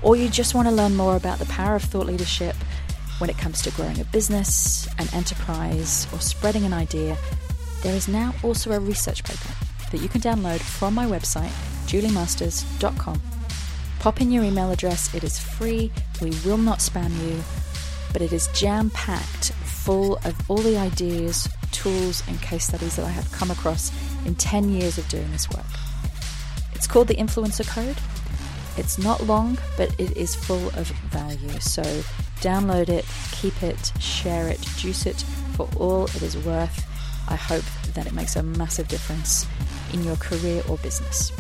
or 0.03 0.17
you 0.17 0.31
just 0.31 0.55
want 0.55 0.67
to 0.67 0.75
learn 0.75 0.97
more 0.97 1.17
about 1.17 1.39
the 1.39 1.47
power 1.47 1.75
of 1.75 1.83
thought 1.83 2.07
leadership 2.07 2.57
when 3.19 3.29
it 3.29 3.37
comes 3.37 3.61
to 3.63 3.71
growing 3.73 4.01
a 4.01 4.05
business, 4.05 4.89
an 4.99 5.09
enterprise, 5.13 6.07
or 6.11 6.21
spreading 6.21 6.65
an 6.65 6.73
idea, 6.73 7.19
there 7.83 7.95
is 7.95 8.09
now 8.09 8.35
also 8.43 8.73
a 8.73 8.81
research 8.81 9.25
paper 9.25 9.53
that 9.91 10.01
you 10.01 10.09
can 10.09 10.23
download 10.23 10.61
from 10.61 10.95
my 10.95 11.05
website 11.05 11.53
juliemasters.com. 11.87 13.21
Pop 13.99 14.21
in 14.21 14.33
your 14.33 14.42
email 14.42 14.73
address, 14.73 15.14
it 15.14 15.23
is 15.23 15.38
free, 15.38 15.92
we 16.21 16.31
will 16.45 16.59
not 16.59 16.81
spam 16.81 17.11
you, 17.25 17.42
but 18.12 18.21
it 18.21 18.33
is 18.33 18.49
jam 18.49 18.90
packed 18.90 19.53
full 19.53 20.16
of 20.25 20.51
all 20.51 20.59
the 20.59 20.77
ideas, 20.77 21.49
tools, 21.71 22.23
and 22.29 22.40
case 22.42 22.66
studies 22.66 22.97
that 22.97 23.07
I 23.07 23.11
have 23.11 23.31
come 23.33 23.51
across 23.51 23.92
in 24.27 24.35
10 24.35 24.71
years 24.71 24.99
of 24.99 25.09
doing 25.09 25.31
this 25.31 25.49
work. 25.51 25.66
It's 26.75 26.87
called 26.87 27.09
the 27.09 27.14
Influencer 27.14 27.66
Code. 27.66 27.97
It's 28.77 28.99
not 28.99 29.25
long, 29.27 29.59
but 29.77 29.99
it 30.01 30.16
is 30.16 30.35
full 30.35 30.68
of 30.71 30.88
value. 31.11 31.61
So 31.61 31.83
download 32.40 32.88
it, 32.88 33.05
keep 33.33 33.62
it, 33.62 33.92
share 34.01 34.49
it, 34.49 34.61
juice 34.77 35.07
it 35.07 35.23
for 35.57 35.68
all 35.77 36.05
it 36.07 36.23
is 36.23 36.37
worth. 36.38 36.87
I 37.29 37.37
hope 37.37 37.64
that 37.95 38.07
it 38.07 38.12
makes 38.12 38.37
a 38.37 38.42
massive 38.42 38.88
difference 38.88 39.47
in 39.92 40.03
your 40.05 40.16
career 40.16 40.62
or 40.68 40.77
business. 40.79 41.33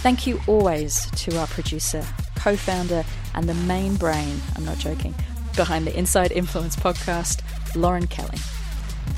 Thank 0.00 0.28
you 0.28 0.40
always 0.46 1.10
to 1.10 1.36
our 1.38 1.48
producer, 1.48 2.04
co 2.36 2.54
founder, 2.56 3.04
and 3.34 3.48
the 3.48 3.54
main 3.54 3.96
brain, 3.96 4.40
I'm 4.54 4.64
not 4.64 4.78
joking, 4.78 5.12
behind 5.56 5.88
the 5.88 5.98
Inside 5.98 6.30
Influence 6.30 6.76
podcast, 6.76 7.42
Lauren 7.74 8.06
Kelly. 8.06 8.38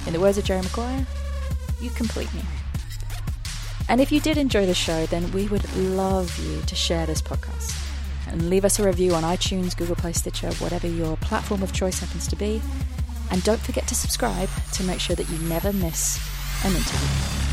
In 0.07 0.15
the 0.15 0.21
words 0.21 0.39
of 0.39 0.45
Jerry 0.45 0.63
Maguire, 0.63 1.07
you 1.83 1.91
complete 1.91 2.33
me. 2.33 2.41
And 3.91 4.01
if 4.01 4.11
you 4.11 4.21
did 4.21 4.39
enjoy 4.39 4.65
the 4.65 4.75
show, 4.75 5.05
then 5.07 5.31
we 5.33 5.49
would 5.49 5.71
love 5.77 6.37
you 6.39 6.63
to 6.63 6.75
share 6.75 7.05
this 7.05 7.21
podcast 7.21 7.77
and 8.29 8.49
leave 8.49 8.65
us 8.65 8.79
a 8.79 8.85
review 8.85 9.15
on 9.15 9.23
iTunes, 9.23 9.77
Google 9.77 9.97
Play, 9.97 10.15
Stitcher, 10.15 10.51
whatever 10.55 10.87
your 10.87 11.19
platform 11.19 11.63
of 11.63 11.75
choice 11.75 12.01
happens 12.01 12.27
to 12.29 12.37
be. 12.37 12.63
And 13.31 13.45
don't 13.45 13.61
forget 13.61 13.87
to 13.89 13.95
subscribe 13.95 14.49
to 14.73 14.83
make 14.85 14.99
sure 14.99 15.15
that 15.15 15.29
you 15.29 15.39
never 15.47 15.75
miss 15.75 16.19
an 16.65 16.73
interview. 16.73 17.50